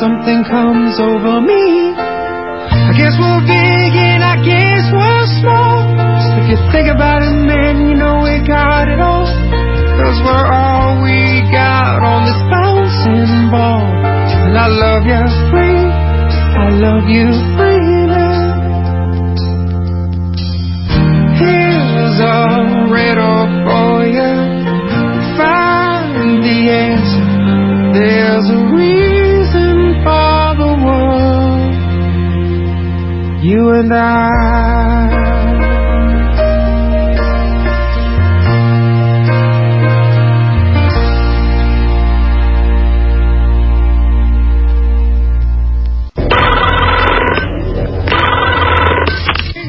something 0.00 0.42
comes 0.48 0.98
over 0.98 1.42
me. 1.42 1.49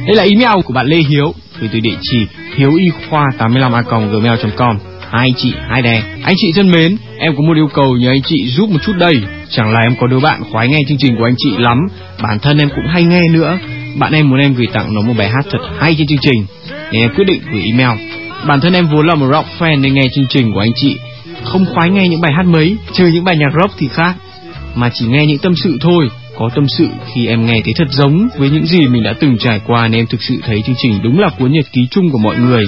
Đây 0.06 0.16
là 0.16 0.24
email 0.24 0.62
của 0.66 0.74
bạn 0.74 0.88
Lê 0.88 0.98
Hiếu 0.98 1.34
gửi 1.60 1.70
từ 1.74 1.80
địa 1.80 1.96
chỉ 2.02 2.26
hiếu 2.56 2.76
y 2.76 2.90
khoa 3.10 3.26
85 3.38 3.74
a 3.74 3.82
gmail.com 3.82 4.78
Hai 5.12 5.28
anh 5.28 5.34
chị, 5.38 5.54
hai 5.70 5.82
đè. 5.82 6.04
Anh 6.24 6.36
chị 6.38 6.52
thân 6.56 6.72
mến, 6.72 6.98
em 7.18 7.36
có 7.36 7.44
một 7.44 7.56
yêu 7.56 7.68
cầu 7.74 7.98
nhờ 7.98 8.10
anh 8.10 8.22
chị 8.22 8.48
giúp 8.48 8.70
một 8.70 8.80
chút 8.86 8.94
đây. 8.98 9.14
Chẳng 9.50 9.72
là 9.72 9.80
em 9.80 9.96
có 10.00 10.08
đứa 10.08 10.20
bạn 10.20 10.44
khoái 10.52 10.68
nghe 10.68 10.78
chương 10.88 10.98
trình 10.98 11.16
của 11.18 11.24
anh 11.24 11.36
chị 11.38 11.50
lắm, 11.58 11.78
bản 12.22 12.40
thân 12.40 12.58
em 12.58 12.70
cũng 12.70 12.94
hay 12.94 13.04
nghe 13.04 13.22
nữa. 13.32 13.58
Bạn 14.00 14.14
em 14.14 14.30
muốn 14.30 14.40
em 14.40 14.54
gửi 14.54 14.68
tặng 14.74 14.94
nó 14.94 15.02
một 15.02 15.14
bài 15.18 15.30
hát 15.30 15.46
thật 15.52 15.60
hay 15.80 15.96
trên 15.98 16.08
chương 16.08 16.20
trình, 16.22 16.46
nên 16.92 17.02
em 17.02 17.12
quyết 17.16 17.26
định 17.28 17.42
gửi 17.52 17.64
email. 17.72 18.00
Bản 18.48 18.62
thân 18.62 18.74
em 18.74 18.88
vốn 18.88 19.08
là 19.08 19.16
một 19.16 19.28
rock 19.32 19.48
fan 19.60 19.82
nên 19.82 19.94
nghe 19.94 20.04
chương 20.16 20.28
trình 20.30 20.54
của 20.54 20.60
anh 20.60 20.72
chị, 20.76 20.98
không 21.44 21.66
khoái 21.74 21.90
nghe 21.90 22.08
những 22.08 22.22
bài 22.22 22.32
hát 22.38 22.46
mấy, 22.46 22.78
trừ 22.94 23.08
những 23.08 23.24
bài 23.24 23.38
nhạc 23.38 23.52
rock 23.62 23.74
thì 23.78 23.88
khác, 23.88 24.14
mà 24.76 24.90
chỉ 24.94 25.06
nghe 25.06 25.26
những 25.26 25.38
tâm 25.38 25.54
sự 25.56 25.78
thôi 25.82 26.10
có 26.38 26.50
tâm 26.56 26.68
sự 26.68 26.88
khi 27.14 27.28
em 27.28 27.46
nghe 27.46 27.62
thấy 27.66 27.74
thật 27.78 27.88
giống 27.90 28.28
với 28.38 28.50
những 28.50 28.66
gì 28.66 28.88
mình 28.88 29.04
đã 29.04 29.14
từng 29.20 29.38
trải 29.38 29.62
qua 29.68 29.88
nên 29.88 30.00
em 30.00 30.08
thực 30.08 30.22
sự 30.22 30.36
thấy 30.46 30.62
chương 30.66 30.76
trình 30.80 31.00
đúng 31.04 31.20
là 31.20 31.30
cuốn 31.40 31.52
nhật 31.52 31.66
ký 31.72 31.82
chung 31.92 32.12
của 32.12 32.18
mọi 32.18 32.38
người. 32.38 32.64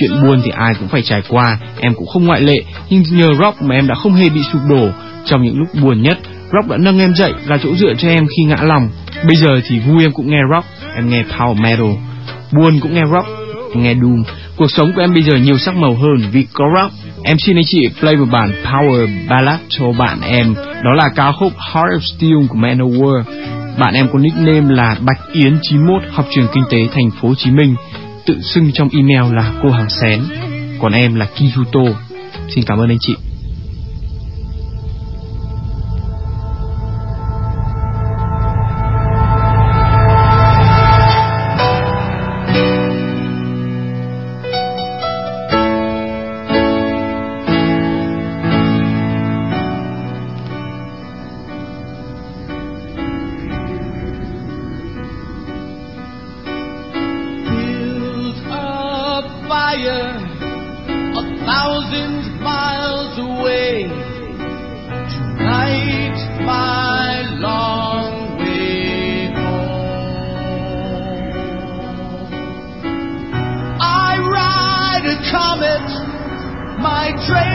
Chuyện 0.00 0.10
buồn 0.22 0.40
thì 0.44 0.50
ai 0.50 0.74
cũng 0.78 0.88
phải 0.88 1.02
trải 1.02 1.22
qua, 1.28 1.58
em 1.80 1.94
cũng 1.94 2.06
không 2.06 2.26
ngoại 2.26 2.40
lệ, 2.40 2.56
nhưng 2.90 3.02
nhờ 3.10 3.28
rock 3.40 3.62
mà 3.62 3.74
em 3.74 3.86
đã 3.86 3.94
không 3.94 4.14
hề 4.14 4.28
bị 4.28 4.40
sụp 4.52 4.60
đổ. 4.68 4.88
Trong 5.24 5.42
những 5.42 5.58
lúc 5.58 5.68
buồn 5.82 6.02
nhất, 6.02 6.18
rock 6.52 6.70
đã 6.70 6.76
nâng 6.76 6.98
em 6.98 7.14
dậy, 7.14 7.32
là 7.46 7.58
chỗ 7.62 7.74
dựa 7.74 7.94
cho 7.98 8.08
em 8.08 8.26
khi 8.26 8.42
ngã 8.42 8.56
lòng. 8.62 8.88
Bây 9.26 9.36
giờ 9.36 9.48
thì 9.68 9.78
vui 9.78 10.02
em 10.02 10.12
cũng 10.12 10.30
nghe 10.30 10.40
rock, 10.54 10.66
em 10.96 11.10
nghe 11.10 11.22
power 11.22 11.62
metal. 11.62 11.90
Buồn 12.52 12.80
cũng 12.80 12.94
nghe 12.94 13.02
rock, 13.12 13.28
nghe 13.74 13.94
doom. 13.94 14.22
Cuộc 14.58 14.70
sống 14.70 14.92
của 14.92 15.00
em 15.00 15.14
bây 15.14 15.22
giờ 15.22 15.36
nhiều 15.36 15.58
sắc 15.58 15.76
màu 15.76 15.94
hơn 15.94 16.30
vì 16.32 16.46
có 16.52 16.64
rock. 16.76 16.94
Em 17.24 17.36
xin 17.38 17.56
anh 17.56 17.64
chị 17.66 17.88
play 18.00 18.16
một 18.16 18.26
bản 18.32 18.52
power 18.64 19.08
ballad 19.28 19.60
cho 19.68 19.92
bạn 19.92 20.20
em. 20.20 20.54
Đó 20.54 20.90
là 20.96 21.08
ca 21.16 21.32
khúc 21.32 21.52
Heart 21.74 21.88
of 21.88 22.00
Steel 22.00 22.48
của 22.48 22.58
Manowar. 22.58 23.22
Bạn 23.78 23.94
em 23.94 24.08
có 24.12 24.18
nickname 24.18 24.74
là 24.74 24.96
Bạch 25.00 25.20
Yến 25.32 25.58
91, 25.62 26.02
học 26.10 26.26
trường 26.34 26.46
kinh 26.54 26.64
tế 26.70 26.78
thành 26.94 27.10
phố 27.10 27.28
Hồ 27.28 27.34
Chí 27.34 27.50
Minh. 27.50 27.74
Tự 28.26 28.40
xưng 28.42 28.70
trong 28.74 28.88
email 28.92 29.34
là 29.34 29.52
cô 29.62 29.70
hàng 29.70 29.90
xén. 29.90 30.20
Còn 30.80 30.92
em 30.92 31.14
là 31.14 31.26
Kizuto. 31.36 31.92
Xin 32.48 32.64
cảm 32.64 32.78
ơn 32.78 32.88
anh 32.88 32.98
chị. 33.00 33.16
Fire 59.48 60.12
a 61.16 61.22
thousand 61.46 62.40
miles 62.42 63.18
away 63.18 63.88
to 65.08 65.20
light 65.42 66.18
my 66.44 67.22
long 67.40 68.36
way 68.38 69.32
home. 69.32 69.72
I 73.80 74.18
ride 74.36 75.06
a 75.08 75.18
comet, 75.32 75.88
my 76.82 77.06
trail 77.26 77.47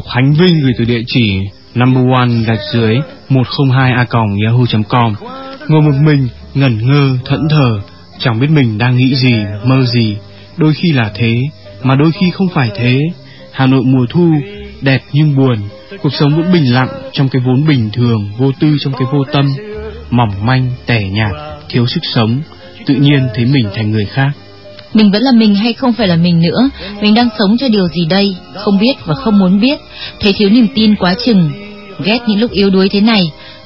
Thư 0.00 0.10
hành 0.10 0.24
Khánh 0.24 0.32
Vinh 0.32 0.60
gửi 0.62 0.72
từ 0.78 0.84
địa 0.84 1.02
chỉ 1.06 1.40
number 1.74 2.04
one 2.18 2.28
gạch 2.46 2.60
dưới 2.72 2.96
102 3.28 3.92
a 3.92 4.06
yahoo.com 4.46 5.14
Ngồi 5.68 5.82
một 5.82 5.94
mình, 6.04 6.28
ngẩn 6.54 6.86
ngơ, 6.86 7.18
thẫn 7.24 7.48
thờ, 7.50 7.80
chẳng 8.18 8.40
biết 8.40 8.46
mình 8.50 8.78
đang 8.78 8.96
nghĩ 8.96 9.14
gì, 9.14 9.34
mơ 9.64 9.76
gì. 9.84 10.16
Đôi 10.56 10.74
khi 10.74 10.92
là 10.92 11.10
thế, 11.14 11.36
mà 11.82 11.94
đôi 11.94 12.12
khi 12.12 12.30
không 12.30 12.48
phải 12.54 12.70
thế. 12.76 13.00
Hà 13.52 13.66
Nội 13.66 13.82
mùa 13.84 14.06
thu, 14.10 14.30
đẹp 14.80 15.00
nhưng 15.12 15.36
buồn, 15.36 15.56
cuộc 16.02 16.14
sống 16.14 16.36
vẫn 16.36 16.52
bình 16.52 16.72
lặng 16.72 16.88
trong 17.12 17.28
cái 17.28 17.42
vốn 17.46 17.66
bình 17.66 17.90
thường, 17.92 18.30
vô 18.38 18.52
tư 18.60 18.76
trong 18.80 18.92
cái 18.92 19.08
vô 19.12 19.24
tâm, 19.32 19.46
mỏng 20.10 20.46
manh, 20.46 20.70
tẻ 20.86 21.02
nhạt, 21.02 21.32
thiếu 21.68 21.86
sức 21.86 22.00
sống, 22.02 22.40
tự 22.86 22.94
nhiên 22.94 23.28
thấy 23.34 23.44
mình 23.44 23.68
thành 23.74 23.90
người 23.90 24.04
khác. 24.04 24.30
Mình 24.94 25.10
vẫn 25.10 25.22
là 25.22 25.32
mình 25.32 25.54
hay 25.54 25.72
không 25.72 25.92
phải 25.92 26.08
là 26.08 26.16
mình 26.16 26.40
nữa? 26.40 26.68
Mình 27.02 27.14
đang 27.14 27.28
sống 27.38 27.56
cho 27.58 27.68
điều 27.68 27.88
gì 27.88 28.06
đây? 28.10 28.36
Không 28.54 28.78
biết 28.78 28.94
và 29.04 29.14
không 29.14 29.38
muốn 29.38 29.60
biết. 29.60 29.78
Thấy 30.20 30.32
thiếu 30.32 30.50
niềm 30.50 30.66
tin 30.74 30.96
quá 30.96 31.14
chừng. 31.24 31.50
Ghét 32.04 32.18
những 32.26 32.40
lúc 32.40 32.50
yếu 32.50 32.70
đuối 32.70 32.88
thế 32.88 33.00
này. 33.00 33.22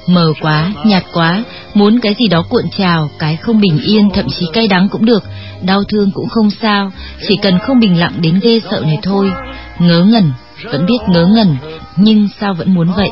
Mờ 0.06 0.32
quá, 0.40 0.72
nhạt 0.84 1.04
quá. 1.12 1.44
Muốn 1.74 2.00
cái 2.00 2.14
gì 2.18 2.28
đó 2.28 2.44
cuộn 2.48 2.64
trào 2.78 3.10
Cái 3.18 3.36
không 3.36 3.60
bình 3.60 3.78
yên, 3.86 4.10
thậm 4.14 4.26
chí 4.38 4.46
cay 4.52 4.68
đắng 4.68 4.88
cũng 4.88 5.04
được. 5.04 5.22
Đau 5.62 5.84
thương 5.84 6.10
cũng 6.14 6.28
không 6.28 6.50
sao. 6.50 6.92
Chỉ 7.28 7.36
cần 7.42 7.58
không 7.58 7.80
bình 7.80 7.98
lặng 7.98 8.12
đến 8.20 8.40
ghê 8.42 8.60
sợ 8.70 8.80
này 8.80 8.98
thôi. 9.02 9.30
Ngớ 9.78 10.04
ngẩn, 10.04 10.32
vẫn 10.64 10.86
biết 10.86 10.98
ngớ 11.08 11.26
ngẩn. 11.26 11.56
Nhưng 11.96 12.28
sao 12.40 12.54
vẫn 12.54 12.74
muốn 12.74 12.88
vậy? 12.96 13.10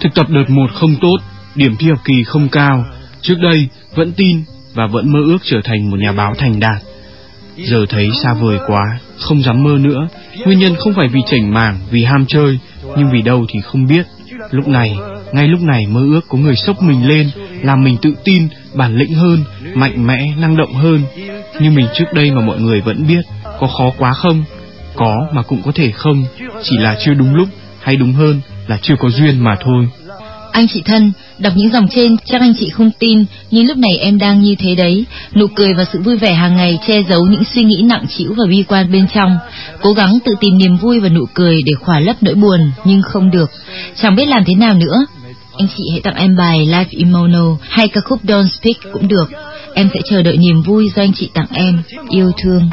Thực 0.00 0.14
tập 0.14 0.26
đợt 0.28 0.50
1 0.50 0.62
không 0.74 0.94
tốt 1.00 1.16
Điểm 1.54 1.76
thi 1.78 1.88
học 1.88 1.98
kỳ 2.04 2.24
không 2.24 2.48
cao. 2.48 2.84
Trước 3.20 3.34
đây 3.42 3.68
vẫn 3.94 4.12
tin 4.12 4.44
và 4.74 4.86
vẫn 4.86 5.12
mơ 5.12 5.18
ước 5.26 5.38
trở 5.44 5.56
thành 5.64 5.90
một 5.90 5.96
nhà 6.00 6.12
báo 6.12 6.32
thành 6.38 6.60
đạt. 6.60 6.82
Giờ 7.56 7.86
thấy 7.88 8.08
xa 8.22 8.34
vời 8.34 8.58
quá, 8.66 8.98
không 9.18 9.42
dám 9.42 9.62
mơ 9.62 9.78
nữa. 9.80 10.08
Nguyên 10.44 10.58
nhân 10.58 10.74
không 10.78 10.94
phải 10.94 11.08
vì 11.08 11.20
chảnh 11.26 11.54
mảng, 11.54 11.78
vì 11.90 12.04
ham 12.04 12.24
chơi, 12.28 12.58
nhưng 12.96 13.10
vì 13.12 13.22
đâu 13.22 13.46
thì 13.48 13.60
không 13.60 13.86
biết. 13.86 14.06
Lúc 14.50 14.68
này, 14.68 14.96
ngay 15.32 15.48
lúc 15.48 15.60
này 15.60 15.86
mơ 15.86 16.00
ước 16.00 16.20
có 16.28 16.38
người 16.38 16.56
sốc 16.56 16.82
mình 16.82 17.08
lên, 17.08 17.30
làm 17.62 17.84
mình 17.84 17.96
tự 18.02 18.14
tin, 18.24 18.48
bản 18.74 18.96
lĩnh 18.96 19.14
hơn, 19.14 19.44
mạnh 19.74 20.06
mẽ, 20.06 20.32
năng 20.38 20.56
động 20.56 20.74
hơn. 20.74 21.02
như 21.60 21.70
mình 21.70 21.86
trước 21.94 22.12
đây 22.12 22.30
mà 22.30 22.40
mọi 22.40 22.60
người 22.60 22.80
vẫn 22.80 23.06
biết, 23.06 23.24
có 23.60 23.66
khó 23.66 23.90
quá 23.98 24.12
không? 24.12 24.44
Có 24.94 25.16
mà 25.32 25.42
cũng 25.42 25.62
có 25.64 25.72
thể 25.74 25.90
không, 25.90 26.24
chỉ 26.62 26.76
là 26.78 26.96
chưa 27.04 27.14
đúng 27.14 27.34
lúc, 27.34 27.48
hay 27.80 27.96
đúng 27.96 28.12
hơn 28.12 28.40
là 28.66 28.78
chưa 28.82 28.94
có 28.98 29.08
duyên 29.10 29.38
mà 29.38 29.56
thôi. 29.60 29.88
Anh 30.52 30.66
chị 30.68 30.82
thân, 30.84 31.12
đọc 31.38 31.52
những 31.56 31.72
dòng 31.72 31.86
trên 31.88 32.16
chắc 32.24 32.40
anh 32.40 32.54
chị 32.58 32.68
không 32.68 32.90
tin, 32.98 33.24
nhưng 33.50 33.66
lúc 33.66 33.76
này 33.76 33.96
em 33.98 34.18
đang 34.18 34.42
như 34.42 34.54
thế 34.58 34.74
đấy. 34.74 35.04
Nụ 35.34 35.46
cười 35.46 35.74
và 35.74 35.84
sự 35.92 36.00
vui 36.00 36.16
vẻ 36.16 36.34
hàng 36.34 36.56
ngày 36.56 36.78
che 36.86 37.02
giấu 37.08 37.26
những 37.26 37.44
suy 37.54 37.64
nghĩ 37.64 37.82
nặng 37.84 38.04
trĩu 38.08 38.34
và 38.34 38.44
bi 38.48 38.64
quan 38.68 38.92
bên 38.92 39.06
trong. 39.14 39.38
Cố 39.82 39.92
gắng 39.92 40.18
tự 40.24 40.34
tìm 40.40 40.58
niềm 40.58 40.76
vui 40.76 41.00
và 41.00 41.08
nụ 41.08 41.26
cười 41.34 41.62
để 41.64 41.72
khỏa 41.80 42.00
lấp 42.00 42.16
nỗi 42.20 42.34
buồn, 42.34 42.70
nhưng 42.84 43.02
không 43.02 43.30
được. 43.30 43.50
Chẳng 44.02 44.16
biết 44.16 44.26
làm 44.26 44.44
thế 44.44 44.54
nào 44.54 44.74
nữa. 44.74 45.06
Anh 45.58 45.68
chị 45.76 45.82
hãy 45.92 46.00
tặng 46.00 46.14
em 46.14 46.36
bài 46.36 46.66
Life 46.66 46.84
Imono 46.90 47.56
hay 47.60 47.88
ca 47.88 48.00
khúc 48.00 48.24
Don't 48.24 48.48
Speak 48.48 48.92
cũng 48.92 49.08
được. 49.08 49.30
Em 49.74 49.88
sẽ 49.94 50.00
chờ 50.10 50.22
đợi 50.22 50.36
niềm 50.36 50.62
vui 50.62 50.90
do 50.96 51.02
anh 51.02 51.12
chị 51.12 51.30
tặng 51.34 51.46
em. 51.52 51.82
Yêu 52.10 52.32
thương. 52.42 52.70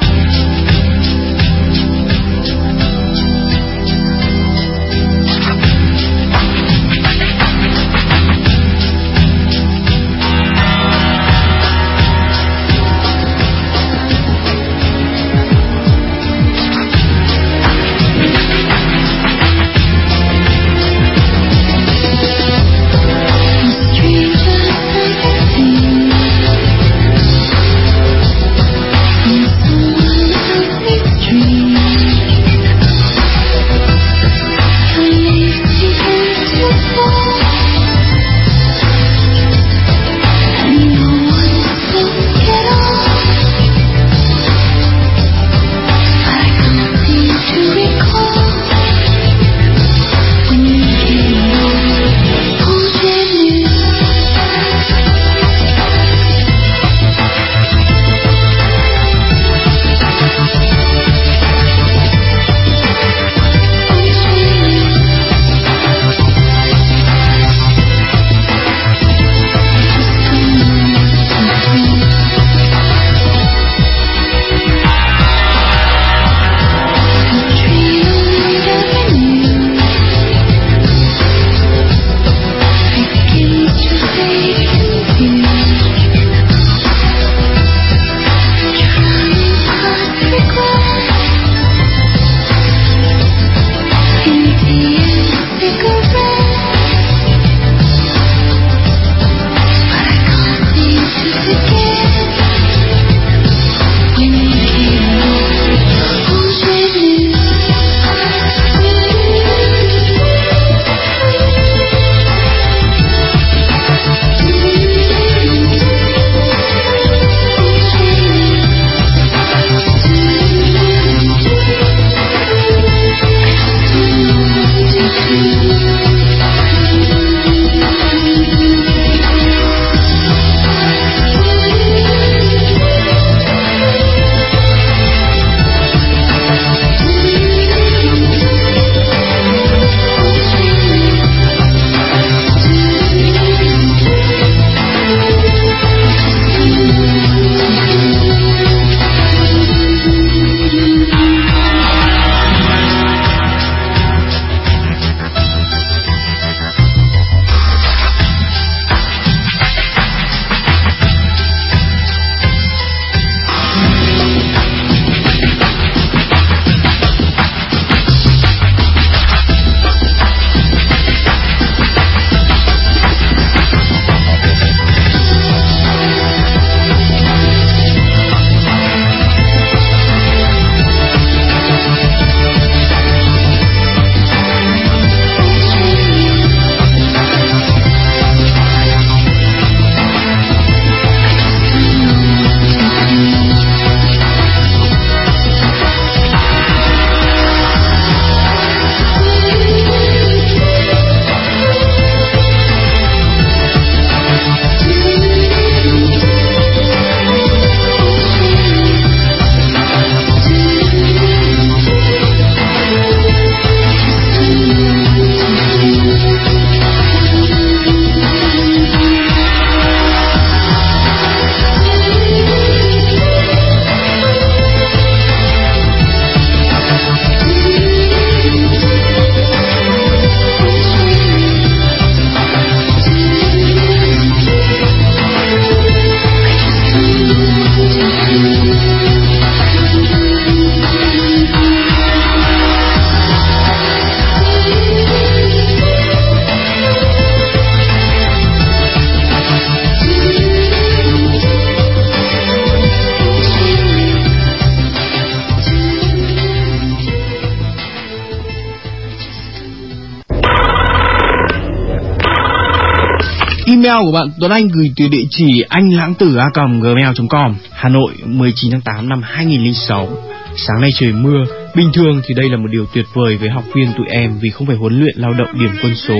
Email 263.99 264.05
của 264.05 264.19
bạn, 264.19 264.31
Tuấn 264.39 264.51
Anh 264.51 264.67
gửi 264.67 264.91
từ 264.95 265.07
địa 265.07 265.25
chỉ 265.29 265.61
anh 265.69 265.89
lãng 265.89 266.13
tử 266.15 266.37
a 266.37 266.45
gmail.com 266.81 267.55
Hà 267.71 267.89
Nội 267.89 268.13
19 268.25 268.71
tháng 268.71 268.81
8 268.81 269.09
năm 269.09 269.21
2006 269.23 270.07
Sáng 270.55 270.81
nay 270.81 270.89
trời 270.99 271.13
mưa, 271.13 271.43
Bình 271.75 271.89
thường 271.93 272.21
thì 272.27 272.33
đây 272.33 272.49
là 272.49 272.57
một 272.57 272.67
điều 272.71 272.85
tuyệt 272.93 273.05
vời 273.13 273.37
với 273.37 273.49
học 273.49 273.63
viên 273.73 273.87
tụi 273.97 274.05
em 274.09 274.31
vì 274.41 274.49
không 274.49 274.67
phải 274.67 274.75
huấn 274.75 274.99
luyện 274.99 275.15
lao 275.17 275.33
động 275.33 275.59
điểm 275.59 275.71
quân 275.83 275.95
số. 275.95 276.19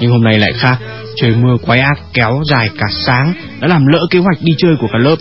Nhưng 0.00 0.10
hôm 0.10 0.24
nay 0.24 0.38
lại 0.38 0.52
khác, 0.52 0.78
Trời 1.16 1.34
mưa 1.40 1.56
quái 1.66 1.80
ác 1.80 1.98
kéo 2.14 2.42
dài 2.50 2.70
cả 2.78 2.86
sáng, 3.06 3.32
đã 3.60 3.68
làm 3.68 3.86
lỡ 3.86 4.06
kế 4.10 4.18
hoạch 4.18 4.38
đi 4.40 4.52
chơi 4.58 4.72
của 4.80 4.86
cả 4.92 4.98
lớp. 4.98 5.16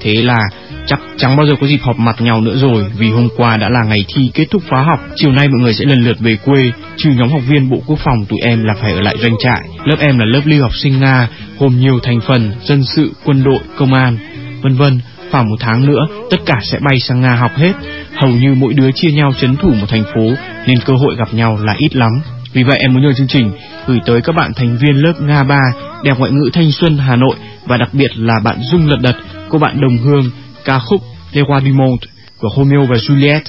Thế 0.00 0.14
là 0.14 0.38
chắc 0.86 1.00
chẳng 1.16 1.36
bao 1.36 1.46
giờ 1.46 1.52
có 1.60 1.66
dịp 1.66 1.80
họp 1.82 1.98
mặt 1.98 2.20
nhau 2.20 2.40
nữa 2.40 2.56
rồi 2.56 2.84
vì 2.98 3.10
hôm 3.10 3.28
qua 3.36 3.56
đã 3.56 3.68
là 3.68 3.84
ngày 3.84 4.04
thi 4.14 4.30
kết 4.34 4.44
thúc 4.50 4.62
khóa 4.68 4.82
học. 4.82 5.00
Chiều 5.14 5.32
nay 5.32 5.48
mọi 5.48 5.60
người 5.60 5.74
sẽ 5.74 5.84
lần 5.84 6.04
lượt 6.04 6.16
về 6.20 6.36
quê 6.44 6.72
trừ 6.96 7.10
nhóm 7.10 7.28
học 7.28 7.42
viên 7.48 7.70
bộ 7.70 7.82
quốc 7.86 7.98
phòng 8.04 8.24
tụi 8.28 8.38
em 8.42 8.64
là 8.64 8.74
phải 8.80 8.92
ở 8.92 9.00
lại 9.00 9.14
doanh 9.18 9.34
trại. 9.38 9.60
Lớp 9.84 9.96
em 10.00 10.18
là 10.18 10.24
lớp 10.24 10.40
lưu 10.44 10.62
học 10.62 10.74
sinh 10.74 11.00
nga 11.00 11.28
gồm 11.58 11.80
nhiều 11.80 11.98
thành 12.02 12.20
phần 12.20 12.52
dân 12.62 12.84
sự 12.84 13.12
quân 13.24 13.44
đội 13.44 13.60
công 13.76 13.94
an 13.94 14.18
vân 14.62 14.74
vân. 14.74 15.00
Khoảng 15.30 15.48
một 15.48 15.56
tháng 15.60 15.86
nữa 15.86 16.00
tất 16.30 16.36
cả 16.46 16.54
sẽ 16.62 16.78
bay 16.88 17.00
sang 17.00 17.20
nga 17.20 17.34
học 17.34 17.50
hết. 17.56 17.72
Hầu 18.14 18.30
như 18.30 18.54
mỗi 18.54 18.74
đứa 18.74 18.90
chia 18.94 19.10
nhau 19.10 19.32
chấn 19.40 19.56
thủ 19.56 19.68
một 19.80 19.86
thành 19.88 20.04
phố 20.14 20.30
nên 20.66 20.78
cơ 20.84 20.94
hội 20.94 21.16
gặp 21.18 21.34
nhau 21.34 21.58
là 21.62 21.74
ít 21.78 21.96
lắm. 21.96 22.10
Vì 22.52 22.62
vậy 22.62 22.78
em 22.80 22.94
muốn 22.94 23.02
nhờ 23.02 23.12
chương 23.12 23.26
trình 23.26 23.50
gửi 23.86 23.98
tới 24.06 24.20
các 24.20 24.34
bạn 24.36 24.52
thành 24.56 24.76
viên 24.76 24.96
lớp 24.96 25.12
Nga 25.20 25.44
3 25.44 25.58
đẹp 26.04 26.18
ngoại 26.18 26.32
ngữ 26.32 26.50
thanh 26.52 26.72
xuân 26.72 26.98
Hà 26.98 27.16
Nội 27.16 27.36
và 27.66 27.76
đặc 27.76 27.88
biệt 27.92 28.10
là 28.16 28.34
bạn 28.44 28.56
Dung 28.60 28.88
Lật 28.88 28.98
Đật, 29.02 29.16
cô 29.56 29.60
bạn 29.60 29.80
đồng 29.80 29.98
hương 29.98 30.30
ca 30.64 30.78
khúc 30.78 31.00
Le 31.32 31.42
Roi 31.48 31.60
du 31.60 31.72
Monde 31.72 32.06
của 32.38 32.48
Romeo 32.56 32.84
và 32.84 32.96
Juliet 32.96 33.40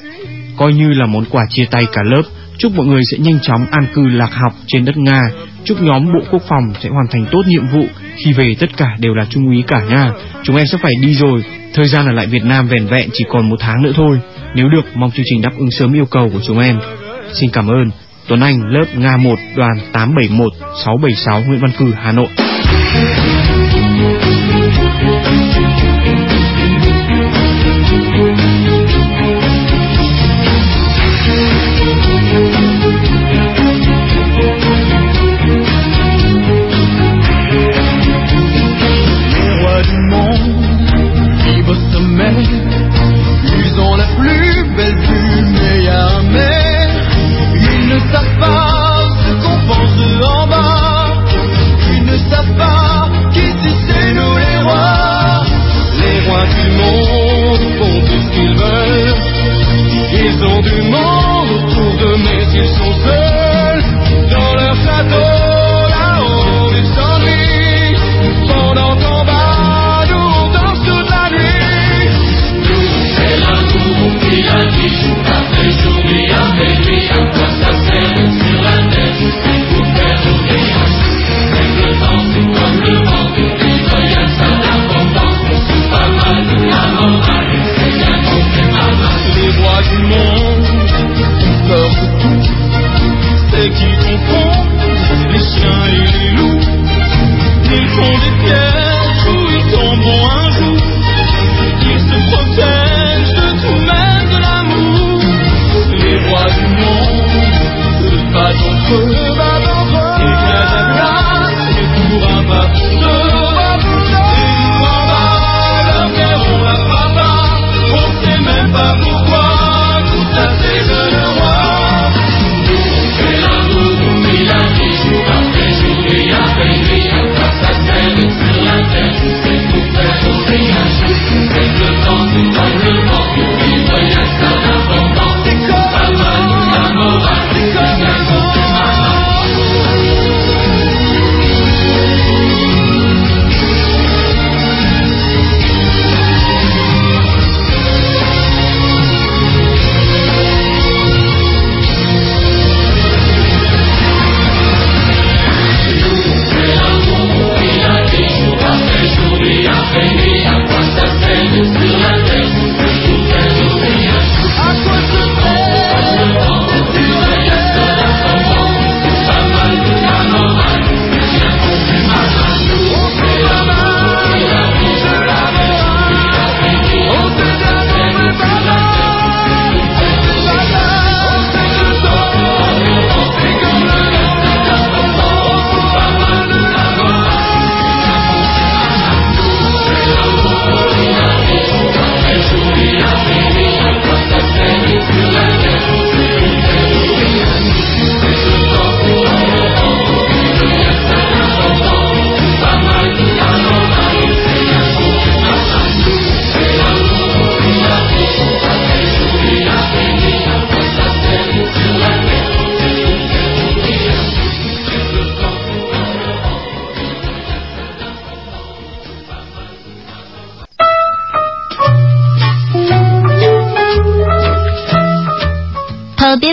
coi 0.58 0.74
như 0.74 0.90
là 0.90 1.06
món 1.06 1.26
quà 1.32 1.46
chia 1.50 1.66
tay 1.72 1.86
cả 1.92 2.02
lớp. 2.06 2.22
Chúc 2.58 2.72
mọi 2.76 2.86
người 2.86 3.02
sẽ 3.12 3.18
nhanh 3.18 3.40
chóng 3.42 3.66
an 3.72 3.88
cư 3.94 4.08
lạc 4.08 4.30
học 4.34 4.54
trên 4.68 4.86
đất 4.86 4.98
Nga. 4.98 5.22
Chúc 5.64 5.82
nhóm 5.82 6.06
Bộ 6.06 6.26
Quốc 6.32 6.42
phòng 6.50 6.64
sẽ 6.84 6.90
hoàn 6.90 7.08
thành 7.12 7.26
tốt 7.32 7.42
nhiệm 7.48 7.68
vụ 7.68 7.86
khi 8.16 8.34
về 8.34 8.56
tất 8.60 8.78
cả 8.78 8.96
đều 9.00 9.14
là 9.14 9.26
trung 9.30 9.48
úy 9.48 9.64
cả 9.68 9.82
nha. 9.90 10.12
Chúng 10.44 10.56
em 10.56 10.66
sẽ 10.72 10.78
phải 10.82 10.92
đi 11.02 11.14
rồi. 11.14 11.44
Thời 11.74 11.86
gian 11.86 12.06
ở 12.06 12.12
lại 12.12 12.28
Việt 12.28 12.44
Nam 12.44 12.68
vẻn 12.68 12.88
vẹn 12.88 13.10
chỉ 13.14 13.24
còn 13.30 13.50
một 13.50 13.58
tháng 13.60 13.84
nữa 13.84 13.92
thôi. 13.96 14.20
Nếu 14.56 14.70
được, 14.70 14.86
mong 14.96 15.12
chương 15.12 15.26
trình 15.30 15.42
đáp 15.42 15.52
ứng 15.58 15.72
sớm 15.72 15.94
yêu 15.94 16.06
cầu 16.06 16.30
của 16.34 16.42
chúng 16.48 16.60
em. 16.60 16.80
Xin 17.34 17.50
cảm 17.50 17.68
ơn. 17.68 17.90
Tuấn 18.28 18.40
Anh, 18.40 18.60
lớp 18.70 18.86
Nga 18.96 19.18
1, 19.18 19.36
đoàn 19.56 19.78
871 19.92 20.54
676 20.86 21.42
Nguyễn 21.42 21.60
Văn 21.60 21.72
Cử, 21.78 21.94
Hà 21.98 22.12
Nội. 22.12 22.28
Tiếp 42.36 42.57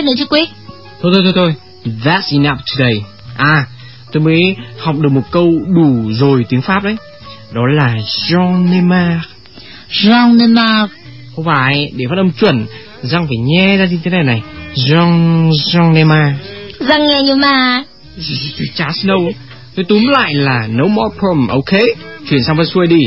nữa 0.05 0.13
chứ 0.17 0.25
Quyết. 0.25 0.49
Thôi 1.01 1.11
thôi 1.13 1.23
thôi 1.23 1.33
thôi. 1.35 1.55
That's 2.03 2.43
enough 2.43 2.59
today. 2.75 3.01
À 3.37 3.65
tôi 4.11 4.23
mới 4.23 4.55
học 4.79 4.95
được 4.99 5.11
một 5.11 5.31
câu 5.31 5.51
đủ 5.75 6.11
rồi 6.11 6.45
tiếng 6.49 6.61
Pháp 6.61 6.83
đấy. 6.83 6.95
Đó 7.51 7.61
là 7.67 7.95
Jean 8.27 8.69
Neymar. 8.69 9.17
Jean 9.89 10.37
Neymar. 10.37 10.89
Không 11.35 11.45
phải 11.45 11.91
để 11.95 12.05
phát 12.09 12.17
âm 12.17 12.31
chuẩn 12.31 12.65
Răng 13.01 13.27
phải 13.27 13.37
nhe 13.37 13.77
ra 13.77 13.85
như 13.85 13.99
thế 14.03 14.11
này 14.11 14.23
này. 14.23 14.41
Jean 14.75 15.49
Jean 15.49 15.93
Neymar. 15.93 16.33
Răng 16.79 17.07
nghe 17.07 17.21
như 17.21 17.35
mà. 17.35 17.83
Chả 18.75 18.87
Snow 18.87 19.31
Nói 19.75 19.85
túm 19.89 20.01
lại 20.07 20.33
là 20.33 20.67
no 20.67 20.87
more 20.87 21.15
problem, 21.19 21.47
ok? 21.47 21.79
Chuyển 22.29 22.43
sang 22.47 22.57
phần 22.57 22.65
xuôi 22.65 22.87
đi. 22.87 23.01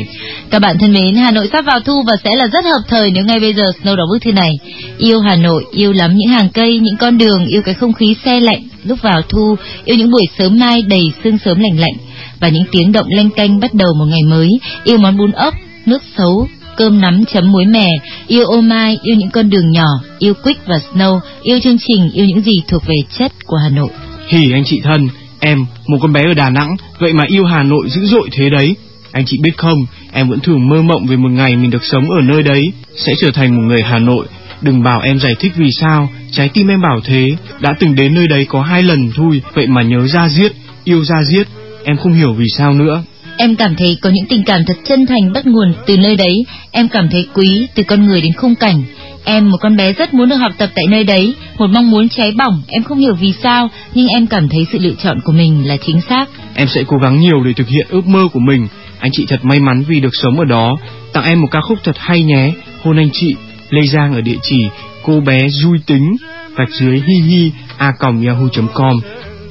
Các 0.50 0.58
bạn 0.58 0.78
thân 0.78 0.92
mến, 0.92 1.14
Hà 1.14 1.30
Nội 1.30 1.48
sắp 1.52 1.64
vào 1.64 1.80
thu 1.80 2.02
và 2.06 2.16
sẽ 2.24 2.30
là 2.36 2.46
rất 2.46 2.64
hợp 2.64 2.80
thời 2.88 3.10
nếu 3.10 3.24
ngay 3.24 3.40
bây 3.40 3.54
giờ 3.54 3.64
Snow 3.82 3.96
đọc 3.96 4.06
bức 4.10 4.22
thư 4.22 4.32
này. 4.32 4.50
Yêu 4.98 5.20
Hà 5.20 5.36
Nội, 5.36 5.64
yêu 5.72 5.92
lắm 5.92 6.10
những 6.14 6.28
hàng 6.28 6.48
cây, 6.54 6.78
những 6.78 6.96
con 6.96 7.18
đường, 7.18 7.46
yêu 7.46 7.62
cái 7.64 7.74
không 7.74 7.92
khí 7.92 8.16
xe 8.24 8.40
lạnh 8.40 8.62
lúc 8.84 9.02
vào 9.02 9.22
thu, 9.28 9.56
yêu 9.84 9.96
những 9.96 10.10
buổi 10.10 10.24
sớm 10.38 10.58
mai 10.58 10.82
đầy 10.82 11.12
sương 11.24 11.38
sớm 11.44 11.60
lạnh 11.60 11.80
lạnh 11.80 11.94
và 12.40 12.48
những 12.48 12.64
tiếng 12.72 12.92
động 12.92 13.06
lanh 13.08 13.30
canh 13.30 13.60
bắt 13.60 13.74
đầu 13.74 13.88
một 13.98 14.04
ngày 14.04 14.22
mới, 14.28 14.48
yêu 14.84 14.98
món 14.98 15.16
bún 15.16 15.32
ốc, 15.32 15.54
nước 15.86 16.02
xấu, 16.18 16.48
cơm 16.76 17.00
nắm 17.00 17.24
chấm 17.32 17.52
muối 17.52 17.64
mè, 17.64 17.88
yêu 18.26 18.44
ô 18.46 18.60
mai, 18.60 18.98
yêu 19.02 19.16
những 19.16 19.30
con 19.30 19.50
đường 19.50 19.70
nhỏ, 19.70 19.88
yêu 20.18 20.34
Quick 20.44 20.66
và 20.66 20.76
Snow, 20.92 21.20
yêu 21.42 21.58
chương 21.62 21.76
trình, 21.88 22.10
yêu 22.12 22.26
những 22.26 22.40
gì 22.40 22.54
thuộc 22.68 22.82
về 22.86 22.96
chất 23.18 23.32
của 23.46 23.56
Hà 23.62 23.68
Nội. 23.68 23.90
Hỉ 24.28 24.52
anh 24.52 24.62
chị 24.66 24.80
thân, 24.84 25.08
em, 25.40 25.66
một 25.86 25.98
con 26.02 26.12
bé 26.12 26.20
ở 26.20 26.34
Đà 26.34 26.50
Nẵng, 26.50 26.76
vậy 26.98 27.12
mà 27.12 27.24
yêu 27.28 27.44
Hà 27.44 27.62
Nội 27.62 27.88
dữ 27.88 28.06
dội 28.06 28.28
thế 28.32 28.50
đấy. 28.50 28.76
Anh 29.12 29.24
chị 29.26 29.38
biết 29.42 29.56
không, 29.56 29.78
em 30.12 30.28
vẫn 30.28 30.40
thường 30.40 30.68
mơ 30.68 30.82
mộng 30.82 31.06
về 31.06 31.16
một 31.16 31.30
ngày 31.30 31.56
mình 31.56 31.70
được 31.70 31.84
sống 31.84 32.10
ở 32.10 32.20
nơi 32.22 32.42
đấy, 32.42 32.72
sẽ 32.96 33.12
trở 33.20 33.30
thành 33.30 33.56
một 33.56 33.62
người 33.62 33.82
Hà 33.82 33.98
Nội. 33.98 34.26
Đừng 34.60 34.82
bảo 34.82 35.00
em 35.00 35.18
giải 35.18 35.34
thích 35.40 35.52
vì 35.56 35.70
sao, 35.72 36.10
trái 36.32 36.48
tim 36.48 36.68
em 36.68 36.80
bảo 36.80 37.00
thế, 37.04 37.36
đã 37.60 37.74
từng 37.80 37.94
đến 37.94 38.14
nơi 38.14 38.26
đấy 38.28 38.46
có 38.48 38.62
hai 38.62 38.82
lần 38.82 39.10
thôi, 39.16 39.42
vậy 39.54 39.66
mà 39.66 39.82
nhớ 39.82 40.06
ra 40.06 40.28
giết, 40.28 40.52
yêu 40.84 41.04
ra 41.04 41.16
giết, 41.22 41.48
em 41.84 41.96
không 41.96 42.12
hiểu 42.12 42.32
vì 42.32 42.46
sao 42.56 42.72
nữa. 42.72 43.02
Em 43.36 43.56
cảm 43.56 43.76
thấy 43.76 43.98
có 44.00 44.10
những 44.10 44.26
tình 44.28 44.44
cảm 44.44 44.60
thật 44.66 44.76
chân 44.84 45.06
thành 45.06 45.32
bắt 45.32 45.46
nguồn 45.46 45.74
từ 45.86 45.96
nơi 45.96 46.16
đấy, 46.16 46.44
em 46.70 46.88
cảm 46.88 47.08
thấy 47.10 47.26
quý 47.34 47.66
từ 47.74 47.82
con 47.82 48.06
người 48.06 48.20
đến 48.20 48.32
khung 48.32 48.54
cảnh. 48.54 48.82
Em 49.30 49.50
một 49.50 49.56
con 49.60 49.76
bé 49.76 49.92
rất 49.92 50.14
muốn 50.14 50.28
được 50.28 50.36
học 50.36 50.52
tập 50.58 50.70
tại 50.74 50.84
nơi 50.88 51.04
đấy, 51.04 51.34
một 51.58 51.66
mong 51.74 51.90
muốn 51.90 52.08
cháy 52.08 52.32
bỏng, 52.38 52.62
em 52.68 52.82
không 52.82 52.98
hiểu 52.98 53.14
vì 53.14 53.32
sao, 53.42 53.68
nhưng 53.94 54.08
em 54.08 54.26
cảm 54.26 54.48
thấy 54.48 54.66
sự 54.72 54.78
lựa 54.78 54.94
chọn 55.02 55.20
của 55.24 55.32
mình 55.32 55.68
là 55.68 55.76
chính 55.86 56.00
xác. 56.00 56.26
Em 56.54 56.68
sẽ 56.68 56.82
cố 56.86 56.96
gắng 57.02 57.20
nhiều 57.20 57.44
để 57.44 57.52
thực 57.52 57.68
hiện 57.68 57.86
ước 57.90 58.06
mơ 58.06 58.28
của 58.32 58.40
mình. 58.40 58.68
Anh 58.98 59.10
chị 59.12 59.26
thật 59.28 59.44
may 59.44 59.60
mắn 59.60 59.84
vì 59.88 60.00
được 60.00 60.14
sống 60.22 60.38
ở 60.38 60.44
đó. 60.44 60.76
Tặng 61.12 61.24
em 61.24 61.40
một 61.40 61.48
ca 61.50 61.60
khúc 61.60 61.78
thật 61.84 61.96
hay 61.98 62.22
nhé. 62.22 62.52
Hôn 62.82 62.96
anh 62.96 63.08
chị, 63.12 63.36
Lê 63.70 63.82
Giang 63.86 64.14
ở 64.14 64.20
địa 64.20 64.38
chỉ 64.42 64.66
cô 65.02 65.20
bé 65.20 65.48
vui 65.64 65.78
tính 65.86 66.16
gạch 66.56 66.70
dưới 66.70 67.02
hi 67.06 67.20
hi 67.28 67.52
a 67.78 67.92
yahoo.com. 68.00 69.00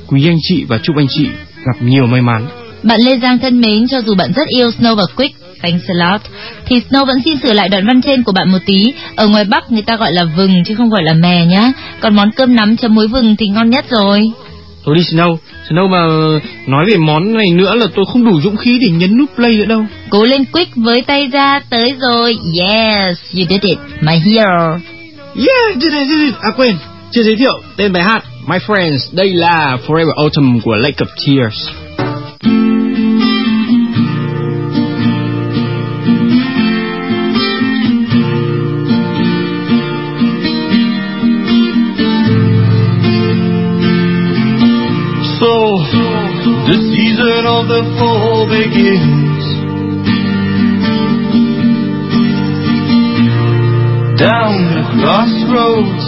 Quý 0.07 0.27
anh 0.27 0.39
chị 0.41 0.63
và 0.63 0.77
chúc 0.83 0.97
anh 0.97 1.07
chị 1.09 1.27
gặp 1.65 1.81
nhiều 1.81 2.05
may 2.05 2.21
mắn. 2.21 2.47
Bạn 2.83 2.99
Lê 3.01 3.17
Giang 3.17 3.39
thân 3.39 3.61
mến, 3.61 3.87
cho 3.87 4.01
dù 4.01 4.15
bạn 4.15 4.31
rất 4.35 4.47
yêu 4.47 4.69
Snow 4.69 4.95
và 4.95 5.03
Quick, 5.15 5.35
thanks 5.61 5.87
a 5.87 5.93
lot, 5.93 6.21
thì 6.65 6.81
Snow 6.89 7.05
vẫn 7.05 7.17
xin 7.25 7.33
sửa 7.43 7.53
lại 7.53 7.69
đoạn 7.69 7.87
văn 7.87 8.01
trên 8.01 8.23
của 8.23 8.31
bạn 8.31 8.51
một 8.51 8.57
tí. 8.65 8.93
Ở 9.15 9.27
ngoài 9.27 9.45
Bắc 9.45 9.71
người 9.71 9.81
ta 9.81 9.95
gọi 9.95 10.13
là 10.13 10.23
vừng 10.23 10.63
chứ 10.65 10.75
không 10.75 10.89
gọi 10.89 11.03
là 11.03 11.13
mè 11.13 11.45
nhá. 11.45 11.71
Còn 11.99 12.15
món 12.15 12.31
cơm 12.31 12.55
nắm 12.55 12.77
chấm 12.77 12.95
muối 12.95 13.07
vừng 13.07 13.35
thì 13.35 13.47
ngon 13.47 13.69
nhất 13.69 13.85
rồi. 13.89 14.21
Thôi 14.85 14.95
đi 14.95 15.01
Snow, 15.01 15.37
Snow 15.69 15.87
mà 15.89 15.99
nói 16.67 16.85
về 16.85 16.97
món 16.97 17.33
này 17.33 17.49
nữa 17.49 17.75
là 17.75 17.85
tôi 17.95 18.05
không 18.13 18.25
đủ 18.25 18.41
dũng 18.41 18.57
khí 18.57 18.79
để 18.81 18.87
nhấn 18.89 19.17
nút 19.17 19.29
play 19.35 19.57
nữa 19.57 19.65
đâu. 19.65 19.85
Cố 20.09 20.23
lên 20.23 20.45
Quick 20.45 20.75
với 20.75 21.01
tay 21.01 21.27
ra 21.27 21.59
tới 21.69 21.95
rồi. 21.99 22.37
Yes, 22.61 23.17
you 23.33 23.45
did 23.49 23.61
it, 23.61 23.77
my 24.01 24.13
hero. 24.25 24.79
Yeah, 25.35 25.81
did 25.81 25.93
it, 25.93 26.07
did 26.09 26.21
it. 26.25 26.33
À 26.41 26.49
quên, 26.57 26.75
chưa 27.11 27.23
giới 27.23 27.35
thiệu 27.35 27.61
tên 27.77 27.93
bài 27.93 28.03
hát. 28.03 28.23
My 28.47 28.57
friends, 28.57 28.97
đây 29.11 29.33
là 29.33 29.77
Forever 29.87 30.13
Autumn 30.17 30.59
của 30.59 30.75
Lake 30.75 31.05
of 31.05 31.07
Tears. 31.27 31.69
So 45.39 45.53
the 46.65 46.77
season 46.89 47.45
of 47.45 47.67
the 47.67 47.83
fall 47.99 48.49
begins. 48.49 49.45
Down 54.17 54.53
the 54.73 54.83
crossroads 54.97 56.05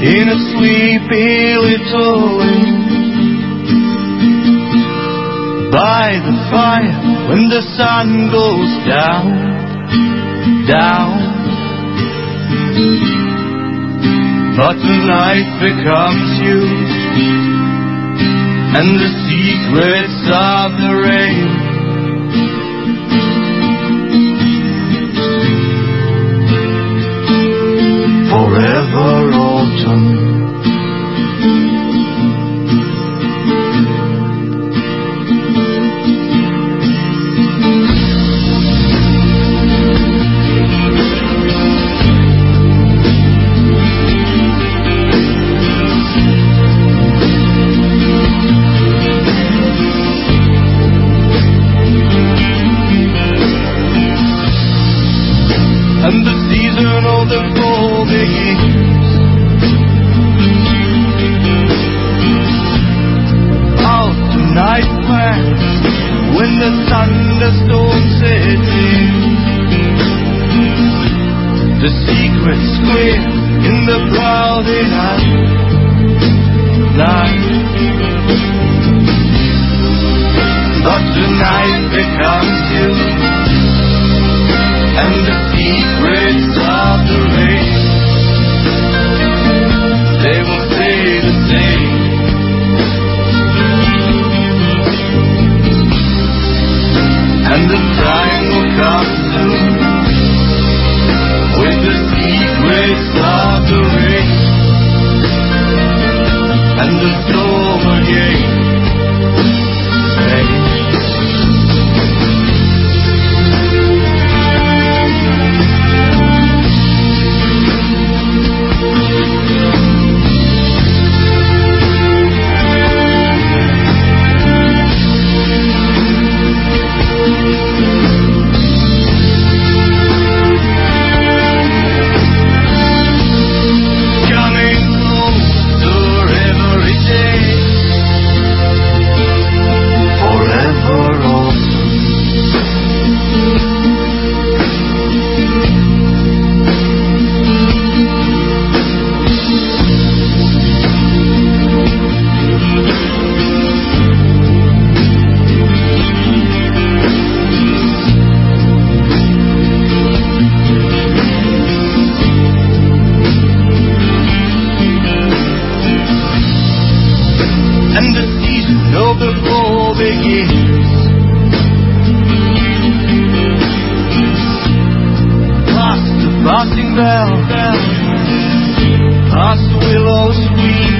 in 0.00 0.28
a 0.28 0.38
sleepy 0.48 1.56
little 1.60 2.40
inn. 2.40 2.93
By 5.74 6.22
the 6.22 6.36
fire 6.54 6.94
when 7.28 7.48
the 7.50 7.60
sun 7.74 8.30
goes 8.30 8.70
down, 8.86 9.26
down. 10.70 11.18
But 14.56 14.76
the 14.78 14.98
night 15.02 15.50
becomes 15.58 16.38
you 16.46 16.62
and 18.78 18.88
the 19.02 19.10
secrets 19.26 20.22
of 20.30 20.78
the 20.78 20.94
rain. 21.02 21.50
Forever 28.30 29.32
autumn. 29.34 30.23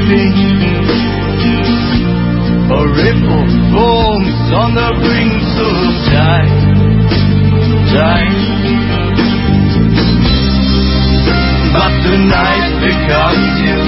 Weeping. 0.08 0.84
A 2.64 2.82
ripple 2.96 3.46
forms 3.72 4.36
on 4.52 4.74
the 4.74 4.90
brink 5.00 5.42
of 5.60 5.76
time, 6.12 6.52
time. 7.92 8.36
But 11.72 11.92
the 12.04 12.16
night 12.24 12.68
becomes 12.80 13.54
you, 13.64 13.80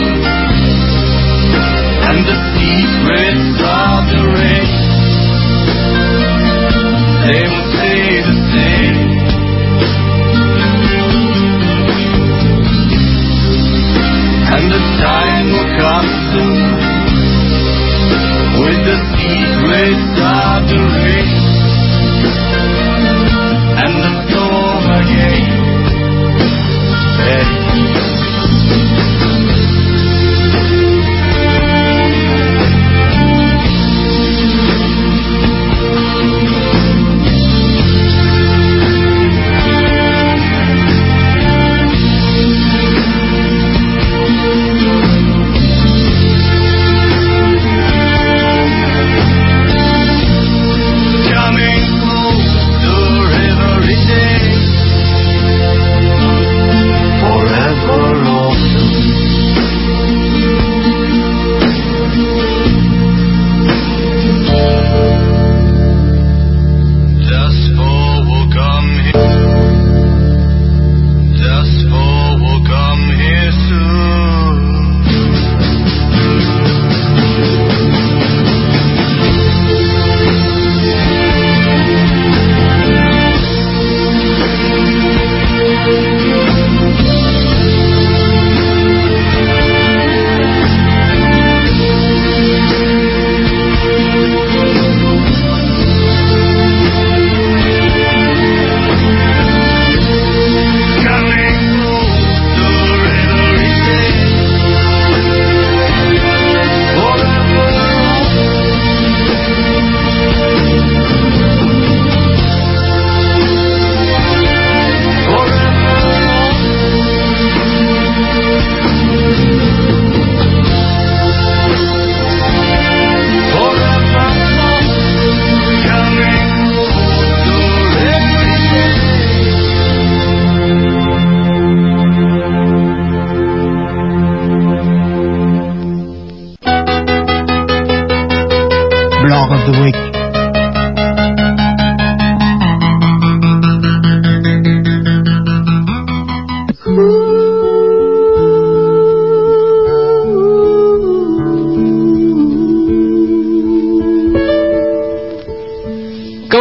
and 2.09 2.19
the 2.27 2.37
secrets 2.57 3.63
come 15.77 16.09
soon 16.33 16.63
with 18.65 18.81
the 18.89 18.99
secrets 19.21 20.09
of 20.25 20.59
the 20.73 20.96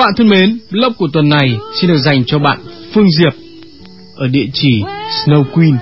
bạn 0.05 0.13
thân 0.17 0.29
mến, 0.29 0.57
blog 0.71 0.93
của 0.97 1.07
tuần 1.13 1.29
này 1.29 1.57
xin 1.81 1.89
được 1.89 1.97
dành 1.97 2.23
cho 2.27 2.39
bạn 2.39 2.59
Phương 2.93 3.11
Diệp 3.11 3.33
ở 4.15 4.27
địa 4.27 4.45
chỉ 4.53 4.83
Snow 5.25 5.43
Queen. 5.53 5.75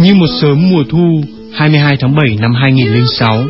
Như 0.00 0.14
một 0.14 0.26
sớm 0.40 0.70
mùa 0.70 0.84
thu 0.90 1.22
22 1.52 1.96
tháng 2.00 2.14
7 2.14 2.36
năm 2.40 2.50
2006, 2.62 3.44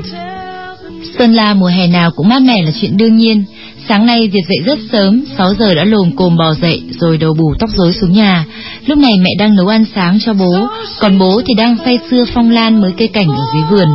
Sơn 1.18 1.32
La 1.32 1.54
mùa 1.54 1.66
hè 1.66 1.86
nào 1.86 2.10
cũng 2.16 2.28
mát 2.28 2.42
mẻ 2.42 2.62
là 2.62 2.70
chuyện 2.80 2.96
đương 2.96 3.16
nhiên. 3.16 3.44
Sáng 3.88 4.06
nay 4.06 4.30
Diệp 4.32 4.48
dậy 4.48 4.58
rất 4.66 4.78
sớm, 4.92 5.24
6 5.38 5.54
giờ 5.54 5.74
đã 5.74 5.84
lồm 5.84 6.16
cồm 6.16 6.36
bò 6.36 6.54
dậy 6.54 6.82
rồi 6.90 7.18
đầu 7.18 7.34
bù 7.34 7.54
tóc 7.58 7.70
rối 7.76 7.92
xuống 7.92 8.12
nhà. 8.12 8.44
Lúc 8.88 8.98
này 8.98 9.12
mẹ 9.20 9.30
đang 9.38 9.56
nấu 9.56 9.68
ăn 9.68 9.84
sáng 9.94 10.18
cho 10.20 10.32
bố, 10.34 10.68
còn 11.00 11.18
bố 11.18 11.42
thì 11.46 11.54
đang 11.54 11.76
say 11.84 11.98
sưa 12.10 12.24
phong 12.34 12.50
lan 12.50 12.80
mới 12.80 12.92
cây 12.98 13.08
cảnh 13.08 13.28
ở 13.28 13.44
dưới 13.54 13.62
vườn. 13.70 13.88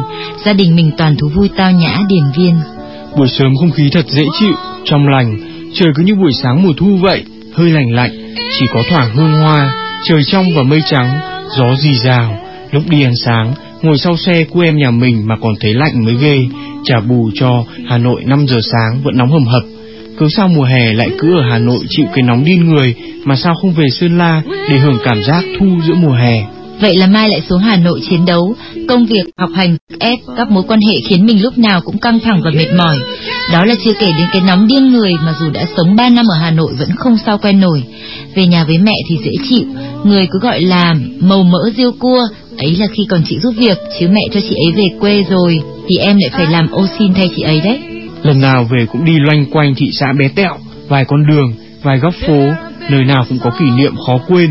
Gia 0.45 0.53
đình 0.53 0.75
mình 0.75 0.91
toàn 0.97 1.15
thú 1.15 1.29
vui 1.35 1.49
tao 1.57 1.71
nhã 1.71 1.97
điển 2.09 2.23
viên. 2.37 2.55
buổi 3.17 3.27
sớm 3.27 3.55
không 3.59 3.71
khí 3.71 3.89
thật 3.91 4.05
dễ 4.07 4.23
chịu, 4.39 4.53
trong 4.85 5.07
lành, 5.07 5.37
trời 5.73 5.89
cứ 5.95 6.03
như 6.03 6.15
buổi 6.15 6.33
sáng 6.43 6.63
mùa 6.63 6.73
thu 6.77 6.97
vậy, 7.01 7.23
hơi 7.53 7.69
lạnh 7.69 7.95
lạnh, 7.95 8.11
chỉ 8.59 8.65
có 8.73 8.83
thoảng 8.89 9.15
hương 9.15 9.33
hoa, 9.33 9.73
trời 10.07 10.23
trong 10.23 10.45
và 10.55 10.63
mây 10.63 10.81
trắng, 10.89 11.19
gió 11.57 11.75
rì 11.75 11.95
rào. 11.95 12.37
Lúc 12.71 12.83
đi 12.89 13.03
ăn 13.03 13.13
sáng, 13.25 13.53
ngồi 13.81 13.97
sau 13.97 14.17
xe 14.17 14.43
của 14.49 14.59
em 14.59 14.77
nhà 14.77 14.91
mình 14.91 15.21
mà 15.25 15.35
còn 15.41 15.53
thấy 15.59 15.73
lạnh 15.73 16.05
mới 16.05 16.15
ghê, 16.21 16.37
trả 16.83 16.99
bù 16.99 17.29
cho 17.35 17.63
Hà 17.87 17.97
Nội 17.97 18.21
5 18.25 18.45
giờ 18.47 18.57
sáng 18.71 19.01
vẫn 19.03 19.17
nóng 19.17 19.31
hầm 19.31 19.45
hập. 19.45 19.63
Cứ 20.19 20.27
sao 20.37 20.47
mùa 20.47 20.63
hè 20.63 20.93
lại 20.93 21.09
cứ 21.19 21.35
ở 21.35 21.41
Hà 21.51 21.57
Nội 21.57 21.79
chịu 21.89 22.05
cái 22.13 22.23
nóng 22.23 22.45
điên 22.45 22.65
người 22.69 22.95
mà 23.23 23.35
sao 23.35 23.53
không 23.61 23.71
về 23.71 23.85
Sơn 23.89 24.17
La 24.17 24.41
để 24.69 24.77
hưởng 24.77 24.97
cảm 25.03 25.23
giác 25.23 25.43
thu 25.59 25.65
giữa 25.87 25.93
mùa 25.93 26.13
hè. 26.13 26.43
Vậy 26.81 26.97
là 26.97 27.07
mai 27.07 27.29
lại 27.29 27.41
xuống 27.49 27.59
Hà 27.59 27.75
Nội 27.77 27.99
chiến 28.09 28.25
đấu, 28.25 28.55
công 28.87 29.05
việc, 29.05 29.23
học 29.37 29.49
hành, 29.55 29.77
ép, 29.99 30.19
các 30.37 30.51
mối 30.51 30.63
quan 30.67 30.79
hệ 30.87 30.95
khiến 31.09 31.25
mình 31.25 31.41
lúc 31.41 31.57
nào 31.57 31.81
cũng 31.81 31.97
căng 31.97 32.19
thẳng 32.19 32.41
và 32.43 32.51
mệt 32.51 32.67
mỏi. 32.77 32.95
Đó 33.53 33.65
là 33.65 33.75
chưa 33.85 33.93
kể 33.99 34.07
đến 34.17 34.27
cái 34.33 34.41
nóng 34.47 34.67
điên 34.67 34.91
người 34.91 35.11
mà 35.25 35.33
dù 35.39 35.49
đã 35.49 35.65
sống 35.77 35.95
3 35.95 36.09
năm 36.09 36.25
ở 36.29 36.37
Hà 36.41 36.51
Nội 36.51 36.73
vẫn 36.79 36.89
không 36.95 37.17
sao 37.25 37.37
quen 37.37 37.59
nổi. 37.59 37.83
Về 38.35 38.45
nhà 38.45 38.63
với 38.63 38.77
mẹ 38.77 38.95
thì 39.09 39.17
dễ 39.25 39.31
chịu, 39.49 39.65
người 40.03 40.27
cứ 40.31 40.39
gọi 40.39 40.61
là 40.61 40.93
màu 41.19 41.43
mỡ 41.43 41.69
riêu 41.77 41.91
cua, 41.99 42.21
ấy 42.57 42.75
là 42.75 42.87
khi 42.93 43.03
còn 43.09 43.21
chị 43.29 43.35
giúp 43.43 43.53
việc, 43.57 43.77
chứ 43.99 44.07
mẹ 44.07 44.21
cho 44.33 44.39
chị 44.49 44.55
ấy 44.55 44.71
về 44.75 44.97
quê 44.99 45.23
rồi, 45.29 45.59
thì 45.87 45.97
em 45.97 46.17
lại 46.21 46.29
phải 46.33 46.45
làm 46.51 46.71
ô 46.71 46.87
xin 46.99 47.13
thay 47.13 47.29
chị 47.35 47.41
ấy 47.41 47.61
đấy. 47.61 47.79
Lần 48.23 48.41
nào 48.41 48.63
về 48.63 48.85
cũng 48.91 49.05
đi 49.05 49.19
loanh 49.19 49.45
quanh 49.51 49.73
thị 49.77 49.85
xã 49.99 50.13
bé 50.13 50.27
tẹo, 50.35 50.57
vài 50.87 51.05
con 51.05 51.27
đường, 51.27 51.53
vài 51.81 51.97
góc 51.97 52.13
phố, 52.27 52.47
nơi 52.89 53.03
nào 53.03 53.25
cũng 53.29 53.39
có 53.43 53.51
kỷ 53.59 53.65
niệm 53.77 53.93
khó 54.07 54.17
quên. 54.27 54.49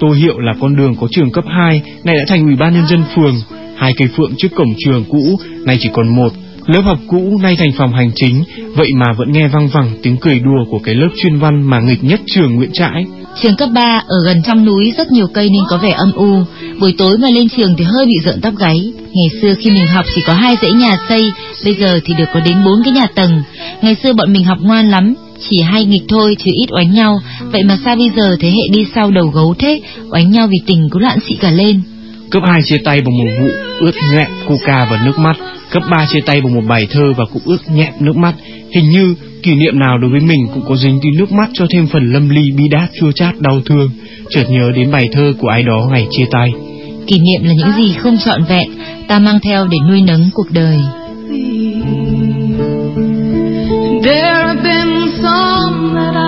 Tô 0.00 0.08
Hiệu 0.08 0.38
là 0.38 0.52
con 0.60 0.76
đường 0.76 0.94
có 1.00 1.06
trường 1.10 1.32
cấp 1.32 1.44
2, 1.58 1.82
nay 2.04 2.14
đã 2.16 2.24
thành 2.28 2.44
ủy 2.44 2.56
ban 2.56 2.74
nhân 2.74 2.86
dân 2.86 3.02
phường. 3.14 3.34
Hai 3.76 3.92
cây 3.96 4.08
phượng 4.16 4.32
trước 4.38 4.48
cổng 4.54 4.74
trường 4.78 5.04
cũ, 5.10 5.40
nay 5.64 5.76
chỉ 5.80 5.90
còn 5.92 6.16
một. 6.16 6.32
Lớp 6.66 6.82
học 6.84 6.98
cũ 7.08 7.38
nay 7.42 7.56
thành 7.58 7.72
phòng 7.78 7.92
hành 7.92 8.10
chính, 8.14 8.44
vậy 8.76 8.90
mà 8.94 9.06
vẫn 9.18 9.32
nghe 9.32 9.48
vang 9.48 9.68
vẳng 9.68 9.90
tiếng 10.02 10.16
cười 10.16 10.38
đùa 10.38 10.64
của 10.70 10.78
cái 10.78 10.94
lớp 10.94 11.08
chuyên 11.22 11.38
văn 11.38 11.62
mà 11.62 11.80
nghịch 11.80 12.04
nhất 12.04 12.20
trường 12.26 12.54
Nguyễn 12.54 12.70
Trãi. 12.72 13.04
Trường 13.42 13.56
cấp 13.56 13.68
3 13.74 14.02
ở 14.08 14.16
gần 14.26 14.42
trong 14.42 14.64
núi 14.64 14.92
rất 14.98 15.12
nhiều 15.12 15.26
cây 15.34 15.48
nên 15.50 15.62
có 15.68 15.78
vẻ 15.82 15.90
âm 15.90 16.12
u. 16.12 16.42
Buổi 16.80 16.94
tối 16.98 17.18
mà 17.18 17.28
lên 17.30 17.48
trường 17.48 17.74
thì 17.78 17.84
hơi 17.84 18.06
bị 18.06 18.14
rợn 18.24 18.40
tóc 18.40 18.54
gáy. 18.58 18.92
Ngày 19.12 19.28
xưa 19.42 19.54
khi 19.58 19.70
mình 19.70 19.86
học 19.86 20.04
chỉ 20.14 20.22
có 20.26 20.34
hai 20.34 20.56
dãy 20.62 20.72
nhà 20.72 20.96
xây, 21.08 21.32
bây 21.64 21.74
giờ 21.74 22.00
thì 22.04 22.14
được 22.18 22.28
có 22.34 22.40
đến 22.40 22.64
bốn 22.64 22.74
cái 22.84 22.92
nhà 22.92 23.06
tầng. 23.14 23.42
Ngày 23.82 23.96
xưa 24.02 24.12
bọn 24.12 24.32
mình 24.32 24.44
học 24.44 24.58
ngoan 24.60 24.90
lắm, 24.90 25.14
chỉ 25.50 25.60
hay 25.60 25.84
nghịch 25.84 26.04
thôi 26.08 26.36
chứ 26.44 26.50
ít 26.54 26.66
oánh 26.76 26.94
nhau. 26.94 27.20
Vậy 27.52 27.62
mà 27.62 27.78
sao 27.84 27.96
bây 27.96 28.10
giờ 28.16 28.36
thế 28.40 28.50
hệ 28.50 28.62
đi 28.72 28.86
sau 28.94 29.10
đầu 29.10 29.26
gấu 29.26 29.54
thế, 29.58 29.80
oánh 30.10 30.30
nhau 30.30 30.46
vì 30.46 30.58
tình 30.66 30.88
cứ 30.90 30.98
loạn 30.98 31.18
xị 31.28 31.34
cả 31.34 31.50
lên. 31.50 31.80
Cấp 32.32 32.42
2 32.46 32.60
chia 32.64 32.78
tay 32.84 33.00
bằng 33.04 33.18
một 33.18 33.30
vụ 33.40 33.48
ướt 33.80 33.92
nhẹm 34.12 34.28
coca 34.46 34.86
và 34.90 35.02
nước 35.04 35.18
mắt. 35.18 35.36
Cấp 35.70 35.82
3 35.90 36.06
chia 36.12 36.20
tay 36.20 36.40
bằng 36.40 36.54
một 36.54 36.64
bài 36.68 36.86
thơ 36.90 37.12
và 37.16 37.24
cũng 37.32 37.42
ướt 37.44 37.58
nhẹm 37.74 37.92
nước 38.00 38.16
mắt. 38.16 38.34
Hình 38.74 38.88
như 38.88 39.14
kỷ 39.42 39.54
niệm 39.54 39.78
nào 39.78 39.98
đối 39.98 40.10
với 40.10 40.20
mình 40.20 40.46
cũng 40.54 40.62
có 40.68 40.76
dính 40.76 40.98
tí 41.02 41.08
nước 41.18 41.32
mắt 41.32 41.48
cho 41.52 41.66
thêm 41.70 41.86
phần 41.86 42.12
lâm 42.12 42.28
ly 42.28 42.42
bi 42.56 42.68
đát 42.68 42.90
chua 43.00 43.12
chát 43.12 43.40
đau 43.40 43.60
thương, 43.66 43.90
chợt 44.30 44.44
nhớ 44.48 44.72
đến 44.74 44.90
bài 44.90 45.08
thơ 45.12 45.34
của 45.38 45.48
ai 45.48 45.62
đó 45.62 45.88
ngày 45.90 46.06
chia 46.10 46.24
tay. 46.30 46.52
Kỷ 47.06 47.18
niệm 47.18 47.44
là 47.44 47.52
những 47.52 47.84
gì 47.84 47.94
không 47.98 48.18
trọn 48.24 48.44
vẹn, 48.48 48.70
ta 49.08 49.18
mang 49.18 49.38
theo 49.42 49.66
để 49.70 49.78
nuôi 49.88 50.02
nấng 50.02 50.30
cuộc 50.34 50.50
đời. 50.50 50.78
There 54.04 54.32
have 54.34 54.62
been 54.62 55.08
some 55.22 55.94
that 55.94 56.14
I've 56.14 56.21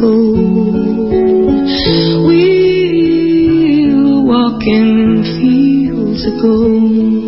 gold. 0.00 0.36
We 2.26 3.94
will 3.94 4.24
walk 4.26 4.62
in 4.62 5.22
fields 5.40 6.24
of 6.26 6.40
gold. 6.40 7.27